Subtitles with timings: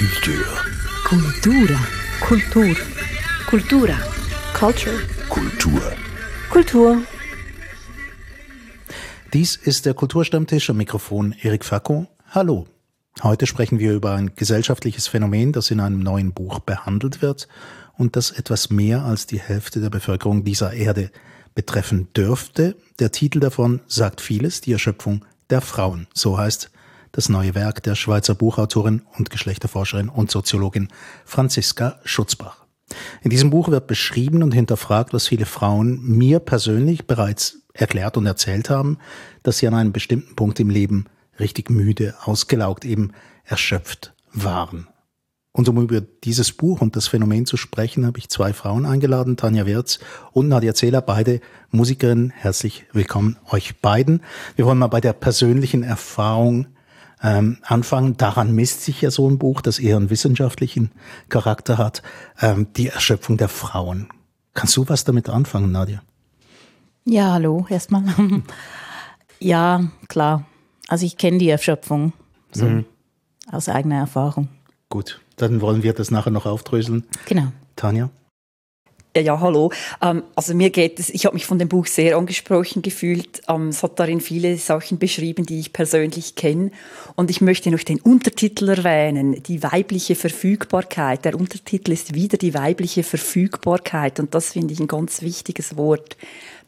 [0.00, 0.46] Kultur.
[1.04, 1.78] Kultura.
[2.20, 2.76] Kultur.
[3.50, 3.98] Kultura.
[4.54, 4.98] Culture.
[5.28, 5.82] Kultur.
[6.48, 7.02] Kultur.
[9.34, 12.06] Dies ist der Kulturstammtisch am Mikrofon Erik Facco.
[12.30, 12.66] Hallo.
[13.22, 17.46] Heute sprechen wir über ein gesellschaftliches Phänomen, das in einem neuen Buch behandelt wird
[17.98, 21.10] und das etwas mehr als die Hälfte der Bevölkerung dieser Erde
[21.54, 22.74] betreffen dürfte.
[23.00, 26.06] Der Titel davon sagt vieles, die Erschöpfung der Frauen.
[26.14, 26.70] So heißt
[27.12, 30.88] das neue Werk der Schweizer Buchautorin und Geschlechterforscherin und Soziologin
[31.24, 32.64] Franziska Schutzbach.
[33.22, 38.26] In diesem Buch wird beschrieben und hinterfragt, was viele Frauen mir persönlich bereits erklärt und
[38.26, 38.98] erzählt haben,
[39.42, 41.06] dass sie an einem bestimmten Punkt im Leben
[41.38, 43.12] richtig müde, ausgelaugt, eben
[43.44, 44.88] erschöpft waren.
[45.52, 49.36] Und um über dieses Buch und das Phänomen zu sprechen, habe ich zwei Frauen eingeladen,
[49.36, 49.98] Tanja Wirz
[50.32, 52.30] und Nadia Zähler, beide Musikerinnen.
[52.30, 54.22] Herzlich willkommen euch beiden.
[54.54, 56.68] Wir wollen mal bei der persönlichen Erfahrung
[57.22, 58.16] ähm, anfangen.
[58.16, 60.90] Daran misst sich ja so ein Buch, das eher einen wissenschaftlichen
[61.28, 62.02] Charakter hat.
[62.40, 64.08] Ähm, die Erschöpfung der Frauen.
[64.54, 66.02] Kannst du was damit anfangen, Nadia?
[67.04, 68.04] Ja, hallo, erstmal.
[69.38, 70.44] ja, klar.
[70.88, 72.12] Also ich kenne die Erschöpfung
[72.52, 72.84] so mhm.
[73.50, 74.48] aus eigener Erfahrung.
[74.88, 77.04] Gut, dann wollen wir das nachher noch aufdröseln.
[77.26, 77.52] Genau.
[77.76, 78.10] Tanja?
[79.16, 79.72] Ja, hallo.
[80.00, 83.42] Ähm, also mir geht es, ich habe mich von dem Buch sehr angesprochen gefühlt.
[83.48, 86.70] Ähm, es hat darin viele Sachen beschrieben, die ich persönlich kenne.
[87.16, 91.24] Und ich möchte noch den Untertitel erwähnen, die weibliche Verfügbarkeit.
[91.24, 94.20] Der Untertitel ist wieder die weibliche Verfügbarkeit.
[94.20, 96.16] Und das finde ich ein ganz wichtiges Wort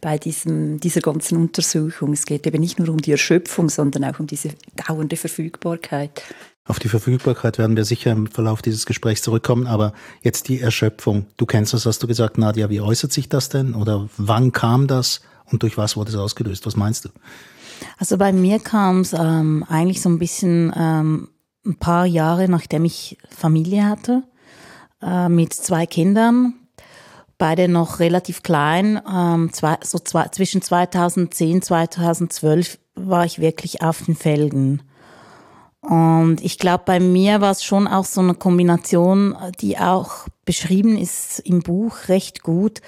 [0.01, 2.13] bei diesem, dieser ganzen Untersuchung.
[2.13, 6.23] Es geht eben nicht nur um die Erschöpfung, sondern auch um diese dauernde Verfügbarkeit.
[6.65, 11.27] Auf die Verfügbarkeit werden wir sicher im Verlauf dieses Gesprächs zurückkommen, aber jetzt die Erschöpfung.
[11.37, 13.75] Du kennst das, hast du gesagt, Nadja, wie äußert sich das denn?
[13.75, 16.65] Oder wann kam das und durch was wurde es ausgelöst?
[16.65, 17.09] Was meinst du?
[17.99, 21.31] Also bei mir kam es ähm, eigentlich so ein bisschen ähm,
[21.67, 24.23] ein paar Jahre, nachdem ich Familie hatte,
[25.03, 26.55] äh, mit zwei Kindern,
[27.39, 33.83] beide noch relativ klein, ähm, zwei, so zwei, zwischen 2010 und 2012 war ich wirklich
[33.83, 34.83] auf den Felgen.
[35.83, 40.97] Und ich glaube, bei mir war es schon auch so eine Kombination, die auch beschrieben
[40.97, 42.81] ist im Buch recht gut,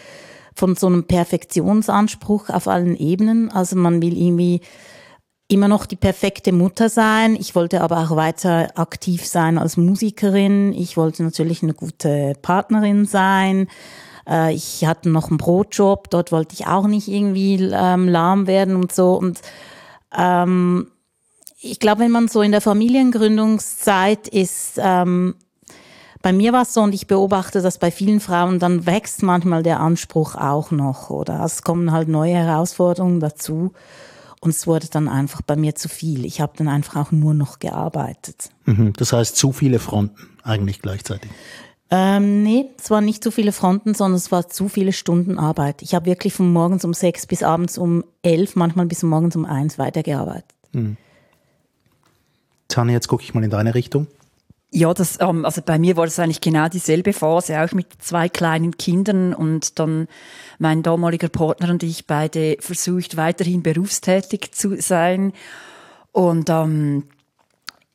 [0.54, 3.50] von so einem Perfektionsanspruch auf allen Ebenen.
[3.50, 4.60] Also man will irgendwie
[5.48, 7.34] immer noch die perfekte Mutter sein.
[7.34, 10.72] Ich wollte aber auch weiter aktiv sein als Musikerin.
[10.72, 13.68] Ich wollte natürlich eine gute Partnerin sein.
[14.28, 18.76] Äh, ich hatte noch einen Brotjob, dort wollte ich auch nicht irgendwie ähm, lahm werden
[18.76, 19.14] und so.
[19.14, 19.40] Und
[20.16, 20.86] ähm,
[21.64, 25.34] ich glaube, wenn man so in der Familiengründungszeit ist, ähm,
[26.22, 29.62] bei mir war es so und ich beobachte das bei vielen Frauen, dann wächst manchmal
[29.62, 33.72] der Anspruch auch noch oder es kommen halt neue Herausforderungen dazu
[34.40, 36.24] und es wurde dann einfach bei mir zu viel.
[36.24, 38.50] Ich habe dann einfach auch nur noch gearbeitet.
[38.64, 41.30] Mhm, das heißt zu viele Fronten eigentlich gleichzeitig.
[41.90, 45.82] Ähm, nee, es waren nicht zu viele Fronten, sondern es war zu viele Stunden Arbeit.
[45.82, 49.44] Ich habe wirklich von morgens um sechs bis abends um elf, manchmal bis morgens um
[49.44, 50.46] eins weitergearbeitet.
[50.72, 50.96] Mhm.
[52.68, 54.06] Tanja, jetzt gucke ich mal in deine Richtung.
[54.76, 58.28] Ja, das, ähm, also bei mir war das eigentlich genau dieselbe Phase, auch mit zwei
[58.28, 60.08] kleinen Kindern und dann
[60.58, 65.32] mein damaliger Partner und ich beide versucht, weiterhin berufstätig zu sein.
[66.10, 67.04] Und ähm,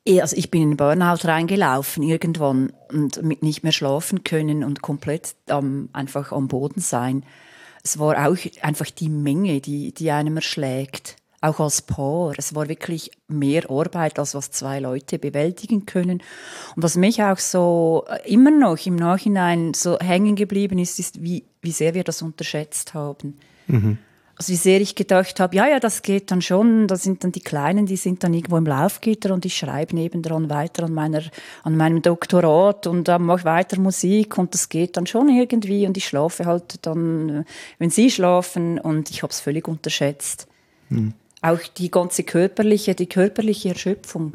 [0.08, 5.34] also ich bin in Burnout reingelaufen irgendwann und mit nicht mehr schlafen können und komplett
[5.48, 7.24] ähm, einfach am Boden sein.
[7.82, 12.34] Es war auch einfach die Menge, die, die einem erschlägt auch als Paar.
[12.36, 16.22] Es war wirklich mehr Arbeit, als was zwei Leute bewältigen können.
[16.76, 21.22] Und was mich auch so äh, immer noch im Nachhinein so hängen geblieben ist, ist,
[21.22, 23.38] wie, wie sehr wir das unterschätzt haben.
[23.66, 23.98] Mhm.
[24.36, 26.86] Also wie sehr ich gedacht habe, ja, ja, das geht dann schon.
[26.86, 30.48] Da sind dann die Kleinen, die sind dann irgendwo im Laufgitter und ich schreibe nebendran
[30.48, 31.22] weiter an meiner,
[31.62, 35.98] an meinem Doktorat und dann mache weiter Musik und das geht dann schon irgendwie und
[35.98, 37.44] ich schlafe halt dann, äh,
[37.78, 40.46] wenn sie schlafen und ich habe es völlig unterschätzt.
[40.88, 41.12] Mhm
[41.42, 44.34] auch die ganze körperliche, die körperliche Erschöpfung.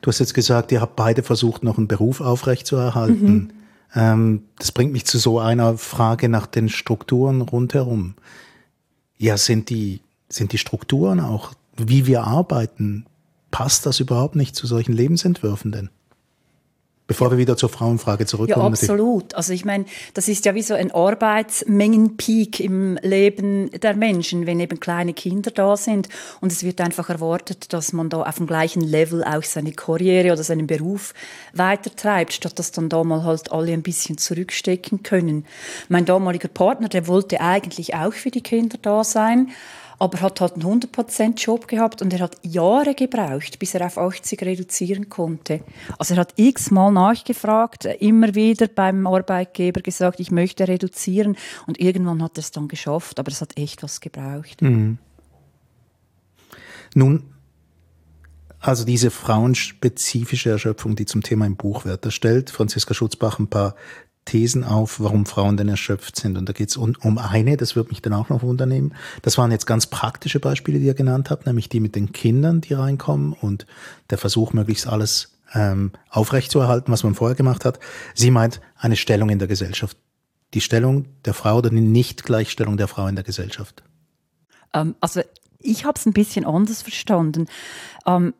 [0.00, 3.34] Du hast jetzt gesagt, ihr habt beide versucht, noch einen Beruf aufrechtzuerhalten.
[3.34, 3.50] Mhm.
[3.94, 8.14] Ähm, das bringt mich zu so einer Frage nach den Strukturen rundherum.
[9.18, 13.06] Ja, sind die, sind die Strukturen auch, wie wir arbeiten,
[13.50, 15.90] passt das überhaupt nicht zu solchen Lebensentwürfen denn?
[17.10, 18.66] Bevor wir wieder zur Frauenfrage zurückkommen.
[18.66, 19.34] Ja, absolut.
[19.34, 19.84] Also ich meine,
[20.14, 25.50] das ist ja wie so ein Arbeitsmengenpeak im Leben der Menschen, wenn eben kleine Kinder
[25.50, 26.08] da sind
[26.40, 30.32] und es wird einfach erwartet, dass man da auf dem gleichen Level auch seine Karriere
[30.32, 31.12] oder seinen Beruf
[31.52, 35.46] weitertreibt, statt dass dann da mal halt alle ein bisschen zurückstecken können.
[35.88, 39.48] Mein damaliger Partner, der wollte eigentlich auch für die Kinder da sein,
[40.00, 43.86] aber er hat halt einen 100% Job gehabt und er hat Jahre gebraucht, bis er
[43.86, 45.60] auf 80 reduzieren konnte.
[45.98, 51.36] Also er hat x-mal nachgefragt, immer wieder beim Arbeitgeber gesagt, ich möchte reduzieren
[51.66, 54.62] und irgendwann hat er es dann geschafft, aber es hat echt was gebraucht.
[54.62, 54.96] Mhm.
[56.94, 57.24] Nun,
[58.58, 63.48] also diese frauenspezifische Erschöpfung, die zum Thema im Buch wird, da stellt Franziska Schutzbach ein
[63.48, 63.74] paar
[64.30, 66.38] Thesen auf, warum Frauen denn erschöpft sind.
[66.38, 68.94] Und da geht es um, um, eine, das wird mich dann auch noch wundernehmen.
[69.22, 72.60] Das waren jetzt ganz praktische Beispiele, die ihr genannt habt, nämlich die mit den Kindern,
[72.60, 73.66] die reinkommen und
[74.08, 77.80] der Versuch, möglichst alles ähm, aufrechtzuerhalten, was man vorher gemacht hat.
[78.14, 79.96] Sie meint eine Stellung in der Gesellschaft.
[80.54, 83.82] Die Stellung der Frau oder die Nicht-Gleichstellung der Frau in der Gesellschaft.
[84.72, 85.22] Ähm, also
[85.58, 87.46] ich habe es ein bisschen anders verstanden.
[88.06, 88.32] Ähm,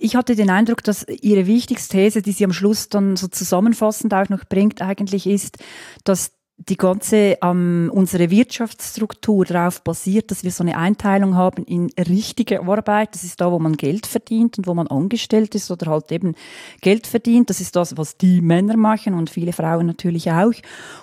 [0.00, 4.12] ich hatte den Eindruck, dass ihre wichtigste These, die sie am Schluss dann so zusammenfassend
[4.14, 5.58] auch noch bringt, eigentlich ist,
[6.04, 6.32] dass
[6.68, 12.62] die ganze ähm, unsere Wirtschaftsstruktur darauf basiert, dass wir so eine Einteilung haben in richtige
[12.62, 13.14] Arbeit.
[13.14, 16.34] Das ist da, wo man Geld verdient und wo man angestellt ist oder halt eben
[16.82, 17.48] Geld verdient.
[17.48, 20.52] Das ist das, was die Männer machen und viele Frauen natürlich auch.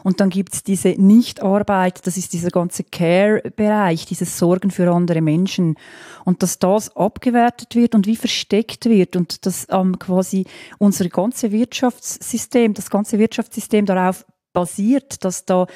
[0.04, 2.06] Und dann gibt's diese Nichtarbeit.
[2.06, 5.76] Das ist dieser ganze Care-Bereich, dieses Sorgen für andere Menschen
[6.24, 10.46] und dass das abgewertet wird und wie versteckt wird und dass ähm, quasi
[10.78, 14.24] unser ganze Wirtschaftssystem, das ganze Wirtschaftssystem darauf
[14.58, 15.68] basiert, dass da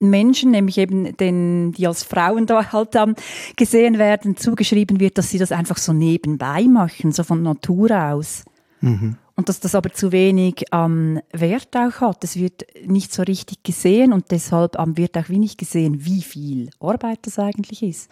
[0.00, 3.14] Menschen, nämlich eben den, die als Frauen da halt ähm,
[3.56, 8.44] gesehen werden, zugeschrieben wird, dass sie das einfach so nebenbei machen, so von Natur aus.
[8.82, 9.16] Mhm.
[9.34, 12.22] Und dass das aber zu wenig ähm, Wert auch hat.
[12.22, 16.68] Es wird nicht so richtig gesehen und deshalb ähm, wird auch wenig gesehen, wie viel
[16.80, 18.10] Arbeit das eigentlich ist.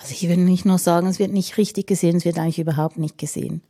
[0.00, 2.98] Also ich würde nicht nur sagen, es wird nicht richtig gesehen, es wird eigentlich überhaupt
[2.98, 3.62] nicht gesehen.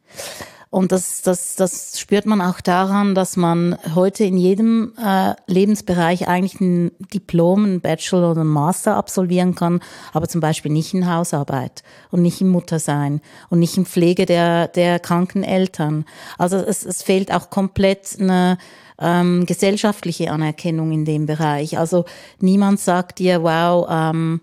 [0.69, 6.27] Und das, das, das spürt man auch daran, dass man heute in jedem äh, Lebensbereich
[6.27, 9.81] eigentlich ein Diplom, ein Bachelor oder ein Master absolvieren kann,
[10.13, 14.67] aber zum Beispiel nicht in Hausarbeit und nicht im Muttersein und nicht in Pflege der,
[14.69, 16.05] der kranken Eltern.
[16.37, 18.59] Also es, es fehlt auch komplett eine
[18.99, 21.79] ähm, gesellschaftliche Anerkennung in dem Bereich.
[21.79, 22.07] Also
[22.41, 24.41] niemand sagt dir, wow, ähm,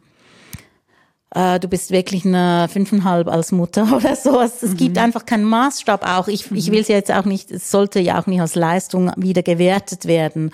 [1.33, 4.39] äh, du bist wirklich eine fünfeinhalb als Mutter oder so.
[4.41, 4.77] Es, es mhm.
[4.77, 6.27] gibt einfach keinen Maßstab auch.
[6.27, 6.57] Ich, mhm.
[6.57, 10.06] ich will es jetzt auch nicht, es sollte ja auch nicht als Leistung wieder gewertet
[10.06, 10.51] werden.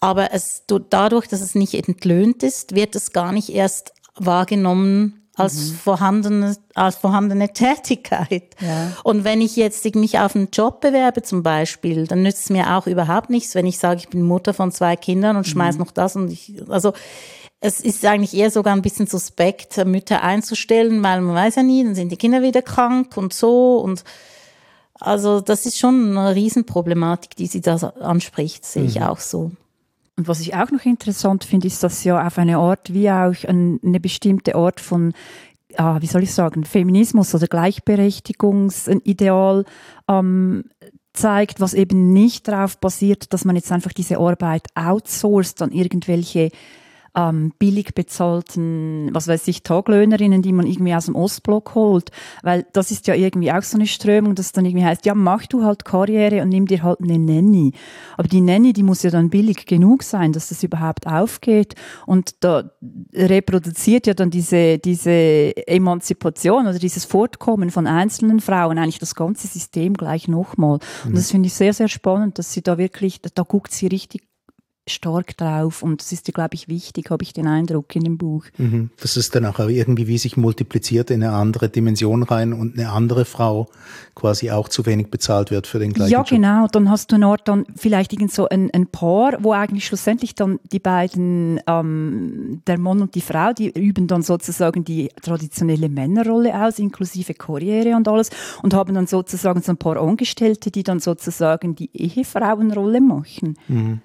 [0.00, 5.18] Aber es, du, dadurch, dass es nicht entlöhnt ist, wird es gar nicht erst wahrgenommen
[5.34, 5.74] als mhm.
[5.76, 8.54] vorhandene als vorhandene Tätigkeit.
[8.60, 8.92] Ja.
[9.02, 12.76] Und wenn ich jetzt mich auf einen Job bewerbe zum Beispiel, dann nützt es mir
[12.76, 15.80] auch überhaupt nichts, wenn ich sage, ich bin Mutter von zwei Kindern und schmeiß mhm.
[15.84, 16.92] noch das und ich also
[17.64, 21.84] es ist eigentlich eher sogar ein bisschen suspekt, Mütter einzustellen, weil man weiß ja nie,
[21.84, 24.02] dann sind die Kinder wieder krank und so und
[24.94, 28.88] also das ist schon eine Riesenproblematik, die sie da anspricht, sehe mhm.
[28.88, 29.52] ich auch so.
[30.16, 33.44] Und was ich auch noch interessant finde, ist, dass ja auf eine Art wie auch
[33.44, 35.14] eine bestimmte Art von
[35.76, 39.64] ah, wie soll ich sagen, Feminismus oder Gleichberechtigungsideal
[40.08, 40.64] ähm,
[41.12, 46.50] zeigt, was eben nicht darauf basiert, dass man jetzt einfach diese Arbeit outsourced an irgendwelche
[47.14, 52.10] ähm, billig bezahlten, was weiß ich, Taglöhnerinnen, die man irgendwie aus dem Ostblock holt.
[52.42, 55.46] Weil das ist ja irgendwie auch so eine Strömung, dass dann irgendwie heißt, ja, mach
[55.46, 57.72] du halt Karriere und nimm dir halt eine Nanny.
[58.16, 61.74] Aber die Nanny, die muss ja dann billig genug sein, dass das überhaupt aufgeht.
[62.06, 62.70] Und da
[63.12, 65.10] reproduziert ja dann diese, diese
[65.66, 70.78] Emanzipation oder dieses Fortkommen von einzelnen Frauen eigentlich das ganze System gleich nochmal.
[71.04, 71.14] Und mhm.
[71.14, 74.22] das finde ich sehr, sehr spannend, dass sie da wirklich, da guckt sie richtig
[74.88, 78.18] stark drauf und das ist dir, glaube ich, wichtig, habe ich den Eindruck in dem
[78.18, 78.44] Buch.
[78.58, 78.90] Mhm.
[79.00, 82.90] Das ist dann auch irgendwie wie sich multipliziert in eine andere Dimension rein und eine
[82.90, 83.68] andere Frau
[84.16, 86.28] quasi auch zu wenig bezahlt wird für den gleichen Ja, Job.
[86.28, 86.66] genau.
[86.66, 90.34] Dann hast du eine Art dann vielleicht irgend so ein, ein Paar, wo eigentlich schlussendlich
[90.34, 95.88] dann die beiden, ähm, der Mann und die Frau, die üben dann sozusagen die traditionelle
[95.88, 98.30] Männerrolle aus, inklusive Karriere und alles
[98.62, 103.56] und haben dann sozusagen so ein paar Angestellte, die dann sozusagen die Ehefrauenrolle machen.
[103.68, 104.00] Mhm.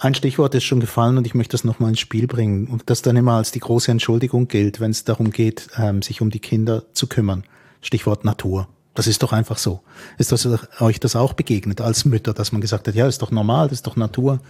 [0.00, 3.02] Ein Stichwort ist schon gefallen und ich möchte das nochmal ins Spiel bringen und das
[3.02, 6.38] dann immer als die große Entschuldigung gilt, wenn es darum geht, ähm, sich um die
[6.38, 7.42] Kinder zu kümmern.
[7.80, 8.68] Stichwort Natur.
[8.94, 9.80] Das ist doch einfach so.
[10.16, 10.48] Ist das
[10.80, 13.78] euch das auch begegnet als Mütter, dass man gesagt hat, ja, ist doch normal, das
[13.78, 14.40] ist doch Natur.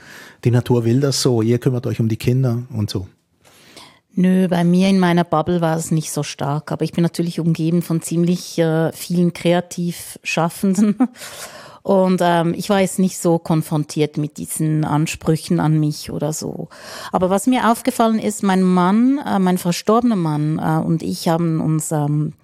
[0.45, 3.09] Die Natur will das so, ihr kümmert euch um die Kinder und so.
[4.15, 7.41] Nö, bei mir in meiner Bubble war es nicht so stark, aber ich bin natürlich
[7.41, 10.97] umgeben von ziemlich äh, vielen kreativ Schaffenden.
[11.83, 16.69] Und ähm, ich war jetzt nicht so konfrontiert mit diesen Ansprüchen an mich oder so.
[17.13, 21.61] Aber was mir aufgefallen ist, mein Mann, äh, mein verstorbener Mann äh, und ich haben
[21.61, 22.35] uns ähm,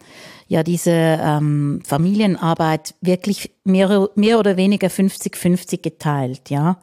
[0.48, 6.78] ja diese ähm, Familienarbeit wirklich mehr, mehr oder weniger 50-50 geteilt, ja.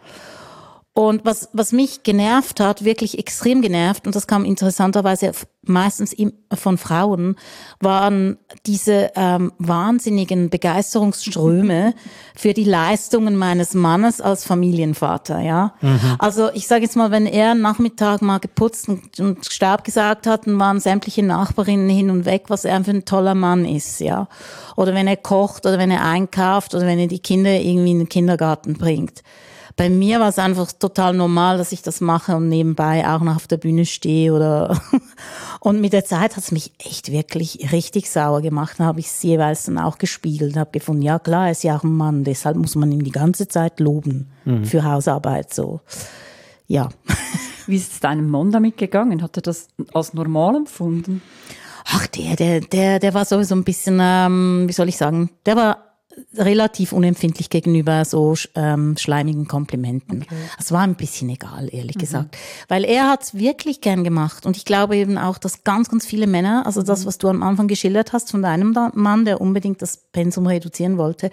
[0.93, 5.31] Und was, was mich genervt hat, wirklich extrem genervt, und das kam interessanterweise
[5.62, 6.13] meistens
[6.53, 7.38] von Frauen,
[7.79, 11.93] waren diese ähm, wahnsinnigen Begeisterungsströme
[12.36, 15.39] für die Leistungen meines Mannes als Familienvater.
[15.39, 16.17] Ja, mhm.
[16.19, 20.45] also ich sage jetzt mal, wenn er Nachmittag mal geputzt und, und Staub gesagt hat,
[20.45, 24.01] dann waren sämtliche Nachbarinnen hin und weg, was er für ein toller Mann ist.
[24.01, 24.27] Ja,
[24.75, 28.00] oder wenn er kocht oder wenn er einkauft oder wenn er die Kinder irgendwie in
[28.00, 29.24] den Kindergarten bringt.
[29.75, 33.36] Bei mir war es einfach total normal, dass ich das mache und nebenbei auch noch
[33.36, 34.82] auf der Bühne stehe oder
[35.60, 38.75] und mit der Zeit hat es mich echt wirklich richtig sauer gemacht.
[38.78, 41.78] Dann habe ich es jeweils dann auch gespiegelt, habe gefunden, ja klar, er ist ja
[41.78, 44.66] auch ein Mann, deshalb muss man ihn die ganze Zeit loben mhm.
[44.66, 45.82] für Hausarbeit so.
[46.68, 46.90] Ja.
[47.68, 49.22] Wie ist es deinem Mann damit gegangen?
[49.22, 51.22] Hat er das als normal empfunden?
[51.86, 55.56] Ach, der, der, der, der war sowieso ein bisschen, ähm, wie soll ich sagen, der
[55.56, 55.90] war
[56.38, 60.24] relativ unempfindlich gegenüber so ähm, schleimigen Komplimenten.
[60.24, 60.36] Okay.
[60.60, 62.00] Es war ein bisschen egal, ehrlich mhm.
[62.00, 62.38] gesagt.
[62.68, 64.46] Weil er hat es wirklich gern gemacht.
[64.46, 67.08] Und ich glaube eben auch, dass ganz, ganz viele Männer, also das, mhm.
[67.08, 71.32] was du am Anfang geschildert hast von deinem Mann, der unbedingt das Pensum reduzieren wollte,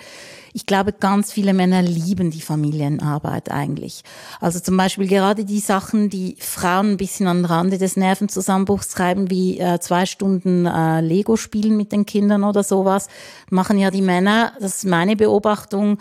[0.59, 4.03] ich glaube, ganz viele Männer lieben die Familienarbeit eigentlich.
[4.41, 9.31] Also zum Beispiel gerade die Sachen, die Frauen ein bisschen an Rande des Nervenzusammenbruchs treiben,
[9.31, 13.07] wie äh, zwei Stunden äh, Lego spielen mit den Kindern oder sowas,
[13.51, 15.99] machen ja die Männer, das ist meine Beobachtung,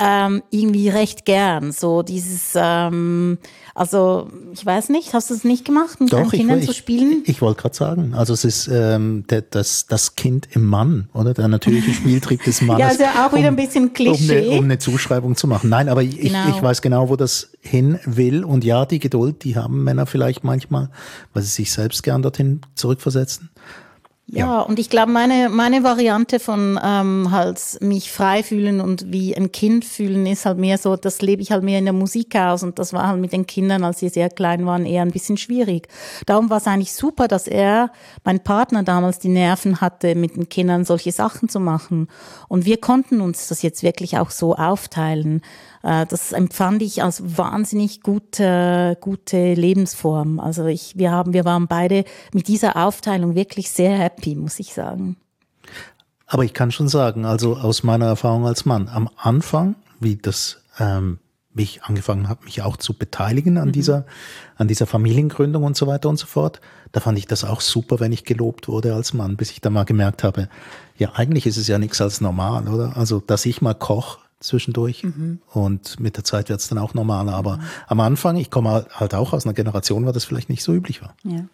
[0.00, 1.70] ähm, irgendwie recht gern.
[1.70, 3.38] So dieses, ähm,
[3.74, 6.74] also ich weiß nicht, hast du es nicht gemacht, mit Doch, deinen Kindern ich, zu
[6.74, 7.22] spielen?
[7.22, 11.08] Ich, ich wollte gerade sagen, also es ist ähm, der, das, das Kind im Mann,
[11.14, 11.32] oder?
[11.32, 12.80] Der natürliche Spieltrieb des Mannes.
[12.80, 14.40] ja, also auch wieder ein bisschen Klischee.
[14.40, 15.70] Um eine, um eine Zuschreibung zu machen.
[15.70, 16.48] Nein, aber ich, genau.
[16.48, 18.42] ich weiß genau, wo das hin will.
[18.44, 20.90] Und ja, die Geduld, die haben Männer vielleicht manchmal,
[21.32, 23.50] weil sie sich selbst gern dorthin zurückversetzen.
[24.34, 29.12] Ja, ja, und ich glaube, meine, meine Variante von ähm, halt mich frei fühlen und
[29.12, 31.94] wie ein Kind fühlen ist halt mehr so, das lebe ich halt mehr in der
[31.94, 35.02] Musik aus und das war halt mit den Kindern, als sie sehr klein waren, eher
[35.02, 35.88] ein bisschen schwierig.
[36.26, 37.90] Darum war es eigentlich super, dass er,
[38.24, 42.08] mein Partner damals, die Nerven hatte, mit den Kindern solche Sachen zu machen.
[42.48, 45.42] Und wir konnten uns das jetzt wirklich auch so aufteilen.
[45.84, 50.40] Äh, das empfand ich als wahnsinnig gute, gute Lebensform.
[50.40, 54.72] Also ich, wir haben, wir waren beide mit dieser Aufteilung wirklich sehr happy, muss ich
[54.72, 55.16] sagen.
[56.26, 60.62] Aber ich kann schon sagen, also aus meiner Erfahrung als Mann, am Anfang, wie das
[60.78, 61.18] ähm,
[61.52, 63.72] mich angefangen habe, mich auch zu beteiligen an mhm.
[63.72, 64.06] dieser,
[64.56, 66.60] an dieser Familiengründung und so weiter und so fort.
[66.92, 69.74] Da fand ich das auch super, wenn ich gelobt wurde als Mann, bis ich dann
[69.74, 70.48] mal gemerkt habe,
[70.96, 72.96] ja, eigentlich ist es ja nichts als normal, oder?
[72.96, 75.04] Also, dass ich mal koche, zwischendurch.
[75.04, 75.40] Mhm.
[75.52, 77.34] Und mit der Zeit wird es dann auch normaler.
[77.34, 77.62] Aber mhm.
[77.88, 81.02] am Anfang, ich komme halt auch aus einer Generation, wo das vielleicht nicht so üblich
[81.02, 81.14] war.
[81.24, 81.44] Ja.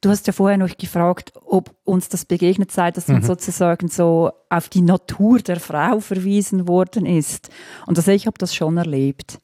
[0.00, 3.26] Du hast ja vorher noch gefragt, ob uns das begegnet sei, dass man mhm.
[3.26, 7.50] sozusagen so auf die Natur der Frau verwiesen worden ist.
[7.86, 9.38] Und also ich habe das schon erlebt.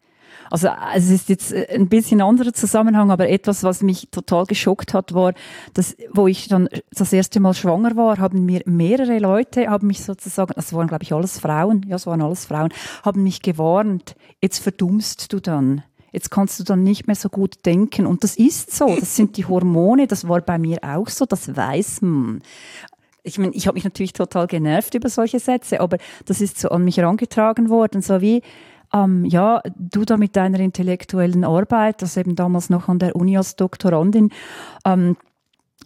[0.53, 4.93] Also es ist jetzt äh, ein bisschen anderer Zusammenhang, aber etwas, was mich total geschockt
[4.93, 5.33] hat, war,
[5.73, 10.05] dass, wo ich dann das erste Mal schwanger war, haben mir mehrere Leute, haben mich
[10.05, 12.69] sozusagen, das waren glaube ich alles Frauen, ja, es waren alles Frauen,
[13.03, 15.85] haben mich gewarnt, jetzt verdummst du dann.
[16.13, 18.05] Jetzt kannst du dann nicht mehr so gut denken.
[18.05, 18.95] Und das ist so.
[19.01, 20.07] Das sind die Hormone.
[20.07, 21.25] Das war bei mir auch so.
[21.25, 22.43] Das weiß man
[23.23, 26.71] ich meine, ich habe mich natürlich total genervt über solche Sätze, aber das ist so
[26.71, 28.43] an mich herangetragen worden, so wie,
[28.93, 33.37] ähm, ja, du da mit deiner intellektuellen Arbeit, das eben damals noch an der Uni
[33.37, 34.31] als Doktorandin,
[34.85, 35.17] ähm,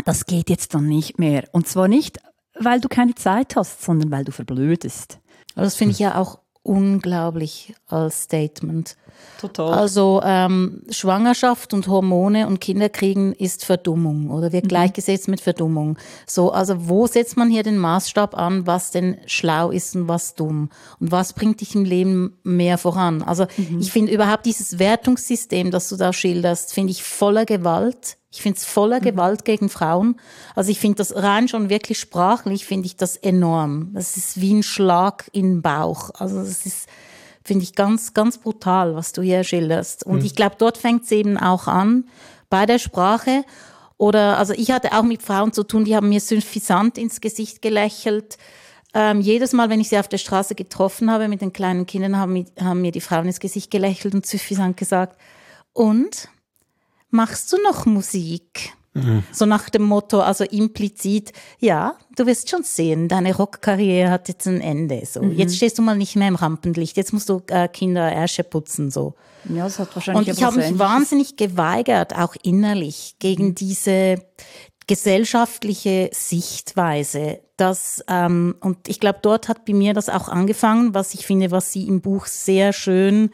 [0.04, 1.44] das geht jetzt dann nicht mehr.
[1.52, 2.18] Und zwar nicht,
[2.58, 5.20] weil du keine Zeit hast, sondern weil du verblödest.
[5.54, 8.96] Das finde ich ja auch unglaublich als Statement.
[9.40, 9.74] Total.
[9.74, 14.68] Also ähm, Schwangerschaft und Hormone und Kinderkriegen ist Verdummung oder wird mhm.
[14.68, 15.98] gleichgesetzt mit Verdummung.
[16.26, 20.34] So, also wo setzt man hier den Maßstab an, was denn schlau ist und was
[20.34, 20.70] dumm
[21.00, 23.22] und was bringt dich im Leben mehr voran?
[23.22, 23.80] Also mhm.
[23.80, 28.58] ich finde überhaupt dieses Wertungssystem, das du da schilderst, finde ich voller Gewalt ich finde
[28.58, 29.04] es voller mhm.
[29.04, 30.16] Gewalt gegen Frauen.
[30.54, 33.94] Also ich finde das rein schon wirklich sprachlich, finde ich das enorm.
[33.94, 36.10] Das ist wie ein Schlag in den Bauch.
[36.14, 36.86] Also das ist,
[37.46, 40.04] finde ich ganz, ganz brutal, was du hier schilderst.
[40.04, 40.24] Und mhm.
[40.24, 42.04] ich glaube, dort fängt es eben auch an,
[42.50, 43.44] bei der Sprache.
[43.98, 47.62] Oder, also ich hatte auch mit Frauen zu tun, die haben mir suffisant ins Gesicht
[47.62, 48.36] gelächelt.
[48.94, 52.18] Ähm, jedes Mal, wenn ich sie auf der Straße getroffen habe mit den kleinen Kindern,
[52.18, 55.18] haben, haben mir die Frauen ins Gesicht gelächelt und suffisant gesagt,
[55.72, 56.28] und?
[57.10, 58.75] machst du noch Musik?
[58.96, 59.22] Mhm.
[59.32, 64.46] So nach dem Motto, also implizit, ja, du wirst schon sehen, deine Rockkarriere hat jetzt
[64.46, 65.02] ein Ende.
[65.04, 65.32] So, mhm.
[65.32, 68.90] jetzt stehst du mal nicht mehr im Rampenlicht, jetzt musst du äh, Kinder Ärsche putzen
[68.90, 69.14] so.
[69.48, 70.28] Ja, das hat wahrscheinlich.
[70.28, 73.54] Und ich habe mich wahnsinnig geweigert, auch innerlich, gegen mhm.
[73.54, 74.22] diese
[74.86, 77.40] gesellschaftliche Sichtweise.
[77.56, 81.50] Das, ähm, und ich glaube, dort hat bei mir das auch angefangen, was ich finde,
[81.50, 83.30] was sie im Buch sehr schön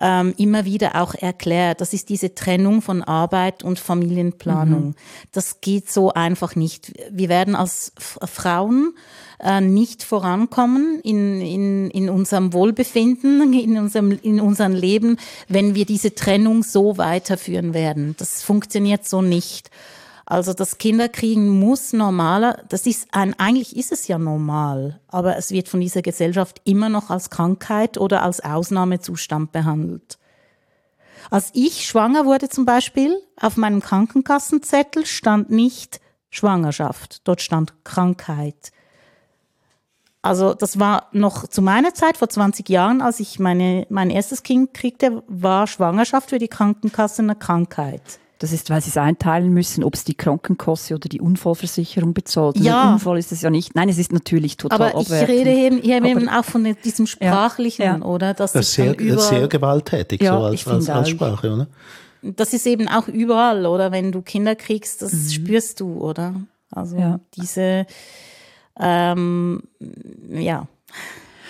[0.00, 1.80] ähm, immer wieder auch erklärt.
[1.80, 4.88] Das ist diese Trennung von Arbeit und Familienplanung.
[4.88, 4.94] Mhm.
[5.32, 6.92] Das geht so einfach nicht.
[7.10, 8.94] Wir werden als Frauen
[9.40, 15.16] äh, nicht vorankommen in, in, in unserem Wohlbefinden, in unserem, in unserem Leben,
[15.48, 18.14] wenn wir diese Trennung so weiterführen werden.
[18.18, 19.70] Das funktioniert so nicht.
[20.26, 25.50] Also das Kinderkriegen muss normaler, das ist ein, eigentlich ist es ja normal, aber es
[25.50, 30.18] wird von dieser Gesellschaft immer noch als Krankheit oder als Ausnahmezustand behandelt.
[31.30, 36.00] Als ich schwanger wurde zum Beispiel, auf meinem Krankenkassenzettel stand nicht
[36.30, 38.72] Schwangerschaft, dort stand Krankheit.
[40.22, 44.42] Also das war noch zu meiner Zeit, vor 20 Jahren, als ich meine, mein erstes
[44.42, 48.20] Kind kriegte, war Schwangerschaft für die Krankenkasse eine Krankheit.
[48.44, 52.58] Das ist, weil sie es einteilen müssen, ob es die Krankenkasse oder die Unfallversicherung bezahlt.
[52.58, 52.82] Ja.
[52.82, 53.74] Ein Unfall ist es ja nicht.
[53.74, 57.82] Nein, es ist natürlich total Aber ich rede eben, ich eben auch von diesem Sprachlichen,
[57.82, 58.04] ja, ja.
[58.04, 58.34] oder?
[58.34, 61.68] Dass das ist sehr, sehr gewalttätig, ja, so als, als, als Sprache, oder?
[62.20, 63.92] Das ist eben auch überall, oder?
[63.92, 65.30] Wenn du Kinder kriegst, das mhm.
[65.30, 66.34] spürst du, oder?
[66.70, 67.20] Also ja.
[67.34, 67.86] diese
[68.78, 69.62] ähm,
[70.28, 70.66] ja.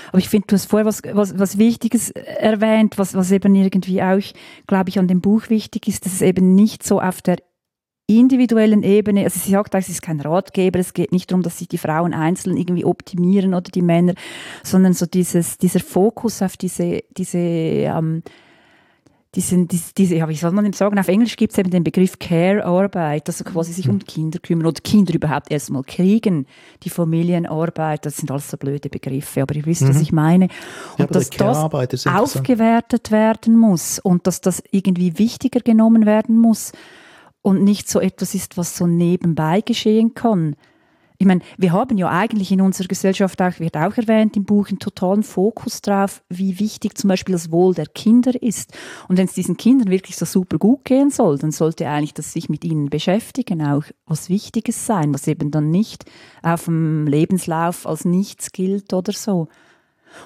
[0.09, 4.03] Aber ich finde, du hast vorher was, was, was Wichtiges erwähnt, was, was eben irgendwie
[4.03, 4.21] auch,
[4.67, 7.39] glaube ich, an dem Buch wichtig ist, dass es eben nicht so auf der
[8.07, 11.69] individuellen Ebene, also sie sagt, es ist kein Ratgeber, es geht nicht darum, dass sich
[11.69, 14.15] die Frauen einzeln irgendwie optimieren oder die Männer,
[14.63, 18.23] sondern so dieses, dieser Fokus auf diese, diese ähm,
[19.35, 21.85] diesen, diese, diese, ja, wie soll man denn sagen, auf Englisch gibt es eben den
[21.85, 26.47] Begriff Care-Arbeit, also quasi sich um Kinder kümmern oder Kinder überhaupt erstmal kriegen,
[26.83, 29.89] die Familienarbeit, das sind alles so blöde Begriffe, aber ihr wisst, mhm.
[29.89, 30.49] was ich meine.
[30.99, 36.73] Und ja, dass das aufgewertet werden muss und dass das irgendwie wichtiger genommen werden muss
[37.43, 40.57] und nicht so etwas ist, was so nebenbei geschehen kann.
[41.19, 44.69] Ich meine, wir haben ja eigentlich in unserer Gesellschaft auch, wird auch erwähnt im Buch,
[44.69, 48.77] einen totalen Fokus drauf, wie wichtig zum Beispiel das Wohl der Kinder ist.
[49.07, 52.33] Und wenn es diesen Kindern wirklich so super gut gehen soll, dann sollte eigentlich das
[52.33, 56.05] sich mit ihnen beschäftigen auch was Wichtiges sein, was eben dann nicht
[56.43, 59.49] auf dem Lebenslauf als nichts gilt oder so.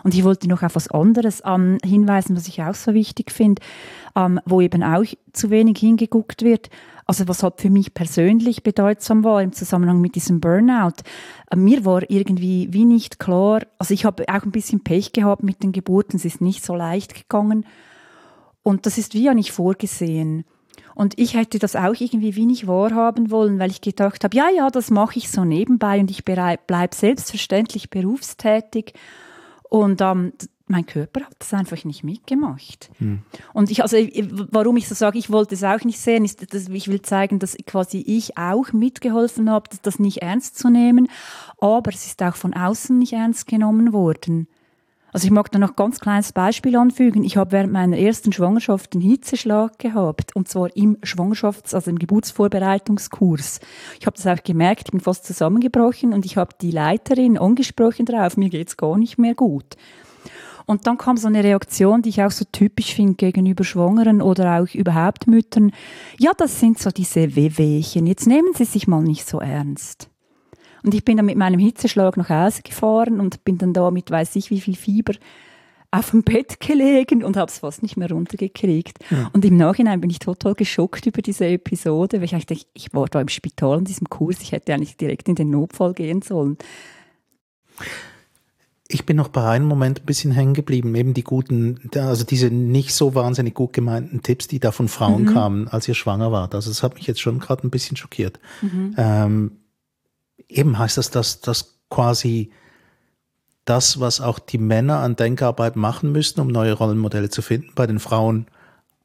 [0.04, 3.62] Und ich wollte noch auf was anderes ähm, hinweisen, was ich auch so wichtig finde,
[4.16, 6.70] ähm, wo eben auch zu wenig hingeguckt wird.
[7.08, 11.02] Also was halt für mich persönlich bedeutsam war im Zusammenhang mit diesem Burnout.
[11.50, 15.42] Äh, mir war irgendwie wie nicht klar, also ich habe auch ein bisschen Pech gehabt
[15.42, 17.64] mit den Geburten, es ist nicht so leicht gegangen.
[18.62, 20.44] Und das ist wie ja nicht vorgesehen.
[20.94, 24.50] Und ich hätte das auch irgendwie wie nicht wahrhaben wollen, weil ich gedacht habe, ja,
[24.54, 28.92] ja, das mache ich so nebenbei und ich bleibe selbstverständlich berufstätig.
[29.70, 30.34] Und ähm,
[30.68, 32.90] mein Körper hat das einfach nicht mitgemacht.
[32.98, 33.20] Hm.
[33.52, 33.96] Und ich, also,
[34.50, 37.38] warum ich so sage, ich wollte es auch nicht sehen, ist, dass ich will zeigen,
[37.38, 41.08] dass quasi ich auch mitgeholfen habe, das nicht ernst zu nehmen,
[41.60, 44.48] aber es ist auch von außen nicht ernst genommen worden.
[45.12, 47.24] Also ich mag da noch ein ganz kleines Beispiel anfügen.
[47.24, 51.98] Ich habe während meiner ersten Schwangerschaft einen Hitzeschlag gehabt und zwar im Schwangerschafts-, also im
[51.98, 53.60] Geburtsvorbereitungskurs.
[53.98, 58.04] Ich habe das auch gemerkt, ich bin fast zusammengebrochen und ich habe die Leiterin angesprochen
[58.04, 59.76] darauf, mir geht's gar nicht mehr gut.
[60.68, 64.60] Und dann kam so eine Reaktion, die ich auch so typisch finde gegenüber Schwangeren oder
[64.60, 65.72] auch überhaupt Müttern.
[66.18, 68.06] Ja, das sind so diese Wehwehchen.
[68.06, 70.10] Jetzt nehmen Sie sich mal nicht so ernst.
[70.84, 74.10] Und ich bin dann mit meinem Hitzeschlag nach Hause gefahren und bin dann da mit
[74.10, 75.14] weiß ich wie viel Fieber
[75.90, 78.98] auf dem Bett gelegen und habe es fast nicht mehr runtergekriegt.
[79.10, 79.30] Ja.
[79.32, 83.06] Und im Nachhinein bin ich total geschockt über diese Episode, weil ich dachte, ich war
[83.06, 86.58] da im Spital in diesem Kurs, ich hätte eigentlich direkt in den Notfall gehen sollen
[88.90, 92.46] ich bin noch bei einem Moment ein bisschen hängen geblieben, eben die guten, also diese
[92.50, 95.34] nicht so wahnsinnig gut gemeinten Tipps, die da von Frauen mhm.
[95.34, 96.54] kamen, als ihr schwanger wart.
[96.54, 98.40] Also das hat mich jetzt schon gerade ein bisschen schockiert.
[98.62, 98.94] Mhm.
[98.96, 99.52] Ähm,
[100.48, 102.50] eben heißt das, dass, dass quasi
[103.66, 107.86] das, was auch die Männer an Denkarbeit machen müssten, um neue Rollenmodelle zu finden, bei
[107.86, 108.46] den Frauen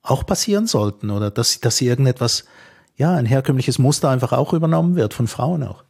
[0.02, 2.46] auch passieren sollten oder dass, dass sie irgendetwas,
[2.96, 5.84] ja, ein herkömmliches Muster einfach auch übernommen wird von Frauen auch.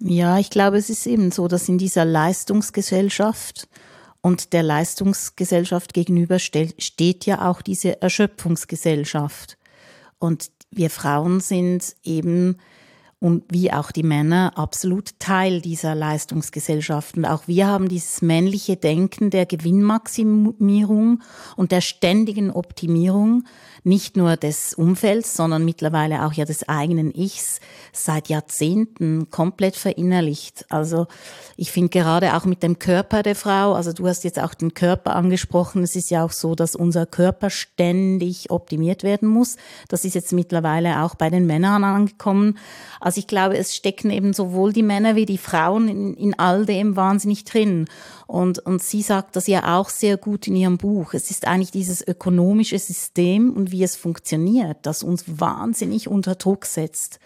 [0.00, 3.68] Ja, ich glaube, es ist eben so, dass in dieser Leistungsgesellschaft
[4.20, 9.58] und der Leistungsgesellschaft gegenüber steht ja auch diese Erschöpfungsgesellschaft.
[10.18, 12.56] Und wir Frauen sind eben
[13.20, 17.16] und wie auch die Männer absolut Teil dieser Leistungsgesellschaft.
[17.16, 21.22] Und auch wir haben dieses männliche Denken der Gewinnmaximierung
[21.56, 23.44] und der ständigen Optimierung,
[23.84, 27.60] nicht nur des Umfelds, sondern mittlerweile auch ja des eigenen Ichs
[27.92, 30.64] seit Jahrzehnten komplett verinnerlicht.
[30.70, 31.06] Also
[31.56, 34.72] ich finde gerade auch mit dem Körper der Frau, also du hast jetzt auch den
[34.72, 39.56] Körper angesprochen, es ist ja auch so, dass unser Körper ständig optimiert werden muss.
[39.88, 42.58] Das ist jetzt mittlerweile auch bei den Männern angekommen.
[43.00, 46.64] Also ich glaube, es stecken eben sowohl die Männer wie die Frauen in, in all
[46.64, 47.84] dem wahnsinnig drin.
[48.26, 51.12] Und, und sie sagt das ja auch sehr gut in ihrem Buch.
[51.12, 56.64] Es ist eigentlich dieses ökonomische System und wie es funktioniert, das uns wahnsinnig unter Druck
[56.64, 57.18] setzt.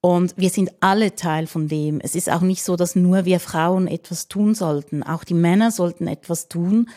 [0.00, 2.00] Und wir sind alle Teil von dem.
[2.00, 5.02] Es ist auch nicht so, dass nur wir Frauen etwas tun sollten.
[5.02, 6.88] Auch die Männer sollten etwas tun.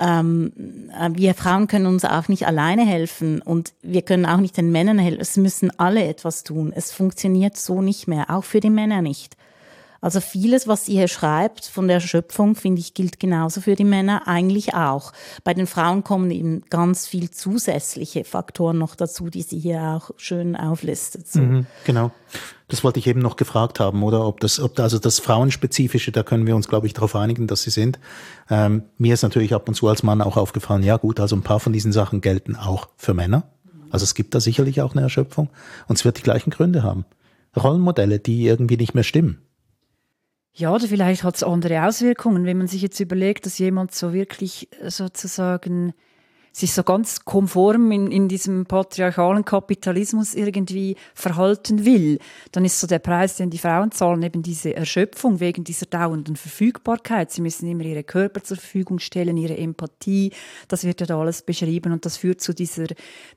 [0.00, 4.56] Ähm, äh, wir Frauen können uns auch nicht alleine helfen und wir können auch nicht
[4.56, 5.20] den Männern helfen.
[5.20, 6.72] Es müssen alle etwas tun.
[6.74, 9.36] Es funktioniert so nicht mehr, auch für die Männer nicht.
[10.00, 13.84] Also vieles, was ihr hier schreibt von der Schöpfung, finde ich, gilt genauso für die
[13.84, 15.12] Männer eigentlich auch.
[15.44, 20.10] Bei den Frauen kommen eben ganz viel zusätzliche Faktoren noch dazu, die sie hier auch
[20.16, 21.28] schön auflistet.
[21.28, 21.40] So.
[21.40, 22.12] Mhm, genau.
[22.68, 24.26] Das wollte ich eben noch gefragt haben, oder?
[24.26, 27.62] Ob das, ob also das Frauenspezifische, da können wir uns, glaube ich, darauf einigen, dass
[27.62, 27.98] sie sind.
[28.48, 31.42] Ähm, mir ist natürlich ab und zu als Mann auch aufgefallen, ja gut, also ein
[31.42, 33.42] paar von diesen Sachen gelten auch für Männer.
[33.90, 35.50] Also es gibt da sicherlich auch eine Erschöpfung
[35.88, 37.04] und es wird die gleichen Gründe haben.
[37.56, 39.42] Rollenmodelle, die irgendwie nicht mehr stimmen.
[40.54, 44.12] Ja, oder vielleicht hat es andere Auswirkungen, wenn man sich jetzt überlegt, dass jemand so
[44.12, 45.94] wirklich äh, sozusagen
[46.52, 52.18] sich so ganz konform in, in diesem patriarchalen Kapitalismus irgendwie verhalten will,
[52.52, 56.36] dann ist so der Preis, den die Frauen zahlen, eben diese Erschöpfung wegen dieser dauernden
[56.36, 57.30] Verfügbarkeit.
[57.30, 60.32] Sie müssen immer ihre Körper zur Verfügung stellen, ihre Empathie,
[60.68, 62.86] das wird ja da alles beschrieben und das führt zu dieser,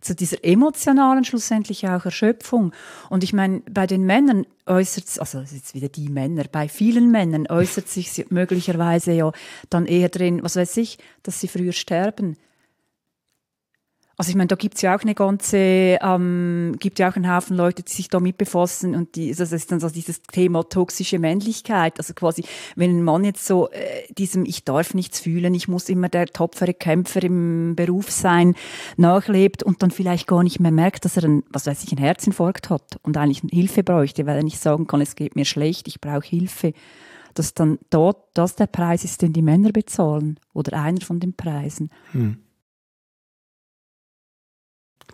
[0.02, 2.73] zu dieser emotionalen schlussendlich auch Erschöpfung.
[3.10, 7.47] Und ich meine, bei den Männern äußert, also jetzt wieder die Männer, bei vielen Männern
[7.47, 9.32] äußert sich möglicherweise ja
[9.69, 12.38] dann eher drin, was weiß ich, dass sie früher sterben
[14.15, 17.58] also ich meine, da gibt's ja auch eine ganze, ähm, gibt ja auch einen Haufen
[17.58, 21.97] Leute, die sich damit befassen und die, das ist dann so dieses Thema toxische Männlichkeit.
[21.97, 22.43] Also quasi,
[22.76, 26.28] wenn ein Mann jetzt so äh, diesem Ich darf nichts fühlen, ich muss immer der
[26.28, 28.56] tapfere Kämpfer im Beruf sein,
[28.97, 32.06] nachlebt und dann vielleicht gar nicht mehr merkt, dass er ein, was weiß ich, einen
[32.06, 35.88] Herzinfarkt hat und eigentlich Hilfe bräuchte, weil er nicht sagen kann, es geht mir schlecht,
[35.88, 36.73] ich brauche Hilfe
[37.36, 41.34] dass dann dort das der Preis ist, den die Männer bezahlen oder einer von den
[41.34, 41.89] Preisen.
[42.12, 42.38] Hm.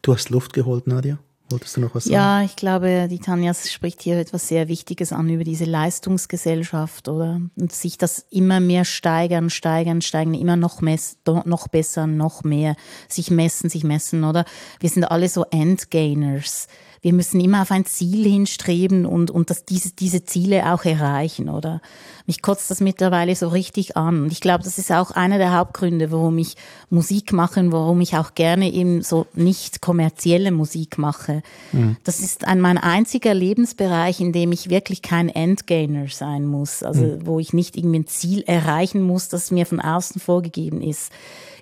[0.02, 1.20] Du hast Luft geholt, Nadja.
[1.52, 2.14] Wolltest du noch was sagen?
[2.14, 7.42] Ja, ich glaube, die Tanja spricht hier etwas sehr Wichtiges an über diese Leistungsgesellschaft, oder?
[7.56, 12.76] Und sich das immer mehr steigern, steigern, steigern, immer noch, mess, noch besser, noch mehr,
[13.08, 14.46] sich messen, sich messen, oder?
[14.80, 16.68] Wir sind alle so Endgainers
[17.02, 21.50] wir müssen immer auf ein Ziel hinstreben und, und das, diese, diese Ziele auch erreichen,
[21.50, 21.82] oder?
[22.26, 24.24] Mich kotzt das mittlerweile so richtig an.
[24.24, 26.56] Und ich glaube, das ist auch einer der Hauptgründe, warum ich
[26.90, 31.42] Musik mache und warum ich auch gerne eben so nicht kommerzielle Musik mache.
[31.72, 31.98] Mhm.
[32.04, 36.84] Das ist ein, mein einziger Lebensbereich, in dem ich wirklich kein Endgainer sein muss.
[36.84, 37.26] Also, mhm.
[37.26, 41.12] wo ich nicht irgendwie ein Ziel erreichen muss, das mir von außen vorgegeben ist.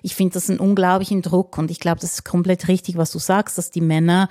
[0.02, 3.18] Ich finde das einen unglaublichen Druck und ich glaube, das ist komplett richtig, was du
[3.18, 4.28] sagst, dass die Männer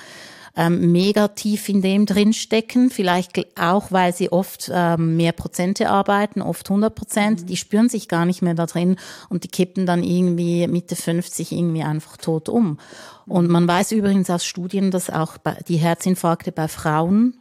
[0.58, 6.42] ähm, mega tief in dem drinstecken, vielleicht auch, weil sie oft ähm, mehr Prozente arbeiten,
[6.42, 7.46] oft 100 Prozent, mhm.
[7.46, 8.98] die spüren sich gar nicht mehr da drin
[9.30, 12.80] und die kippen dann irgendwie Mitte 50 irgendwie einfach tot um.
[13.28, 17.38] Und man weiß übrigens aus Studien, dass auch die Herzinfarkte bei Frauen